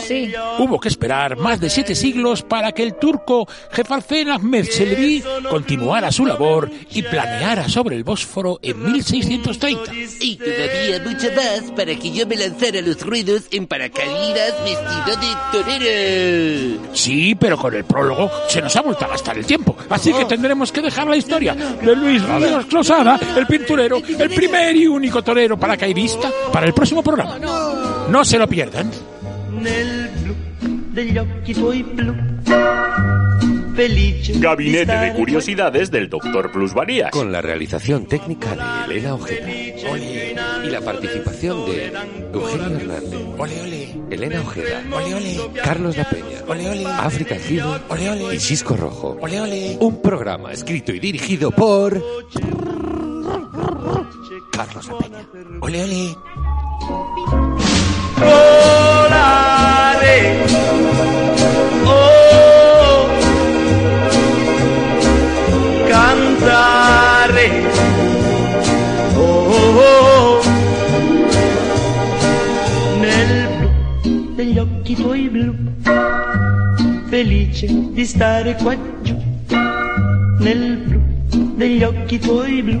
Sí. 0.00 0.32
Hubo 0.58 0.78
que 0.80 0.88
esperar 0.88 1.36
más 1.36 1.60
de 1.60 1.70
siete 1.70 1.94
siglos 1.94 2.42
para 2.42 2.72
que 2.72 2.82
el 2.82 2.94
turco 2.94 3.48
Jefalfen 3.72 4.30
Ahmed 4.30 4.66
Çelebi 4.68 5.22
continuara 5.48 6.12
su 6.12 6.26
labor 6.26 6.70
y 6.90 7.02
planeara 7.02 7.68
sobre 7.68 7.96
el 7.96 8.04
Bósforo 8.04 8.58
en 8.62 8.92
1630. 8.92 9.92
Y 10.20 10.36
todavía 10.36 11.02
mucho 11.04 11.28
más 11.34 11.70
para 11.72 11.94
que 11.94 12.12
yo 12.12 12.26
me 12.26 12.36
lanzara 12.36 12.78
a 12.78 12.82
los 12.82 13.00
ruedos 13.00 13.42
en 13.50 13.66
paracaídas 13.66 14.54
vestido 14.64 15.16
de 15.20 15.36
torero. 15.52 16.94
Sí, 16.94 17.34
pero 17.34 17.56
con 17.56 17.74
el 17.74 17.84
prólogo 17.84 18.30
se 18.48 18.60
nos 18.60 18.74
ha 18.76 18.82
vuelto 18.82 19.04
a 19.04 19.08
gastar 19.08 19.38
el 19.38 19.46
tiempo. 19.46 19.76
Así 19.88 20.12
que 20.12 20.24
tendremos 20.24 20.72
que 20.72 20.82
dejar 20.82 21.06
la 21.06 21.16
historia 21.16 21.54
de 21.54 21.96
Luis 21.96 22.22
Ríos 22.22 22.66
Closada, 22.66 23.18
el 23.36 23.46
pinturero, 23.46 24.02
el 24.18 24.30
primer 24.30 24.76
y 24.76 24.86
único 24.86 25.05
torero 25.22 25.58
paracaidista, 25.58 26.30
para 26.52 26.66
el 26.66 26.74
próximo 26.74 27.02
programa. 27.02 27.38
No 28.08 28.24
se 28.24 28.38
lo 28.38 28.46
pierdan. 28.46 28.90
Gabinete 34.40 34.92
de 34.92 35.12
Curiosidades 35.12 35.90
del 35.90 36.08
Doctor 36.08 36.50
Plusvalías. 36.50 37.10
Con 37.10 37.30
la 37.30 37.42
realización 37.42 38.06
técnica 38.06 38.56
de 38.88 38.94
Elena 38.94 39.14
Ojeda. 39.14 39.48
Y 40.64 40.70
la 40.70 40.80
participación 40.80 41.66
de 41.66 41.92
Eugenio 42.32 42.76
Hernández. 42.78 43.96
Elena 44.10 44.40
Ojeda. 44.40 44.82
Carlos 45.62 45.96
La 45.96 46.08
Peña. 46.08 46.98
África 46.98 47.36
Giro. 47.36 47.78
Y 48.32 48.38
Cisco 48.38 48.76
Rojo. 48.76 49.18
Un 49.80 50.00
programa 50.00 50.52
escrito 50.52 50.92
y 50.92 51.00
dirigido 51.00 51.50
por... 51.50 52.02
Carlos 54.66 54.88
La 54.88 54.98
Peña. 54.98 55.26
Ole, 55.60 55.82
ole. 55.84 56.16
Oh, 61.88 63.06
cantare. 65.88 67.46
Oh, 69.14 70.40
nel 73.00 73.48
blu 73.58 74.34
degli 74.34 74.58
occhi 74.58 74.94
tuoi 74.94 75.28
blu, 75.28 75.54
felice 77.08 77.66
di 77.92 78.04
stare 78.04 78.54
qua 78.56 78.76
giù. 79.02 79.16
nel 80.40 80.76
blu 80.76 81.00
degli 81.56 81.82
occhi 81.82 82.18
tuoi 82.18 82.62
blu, 82.62 82.80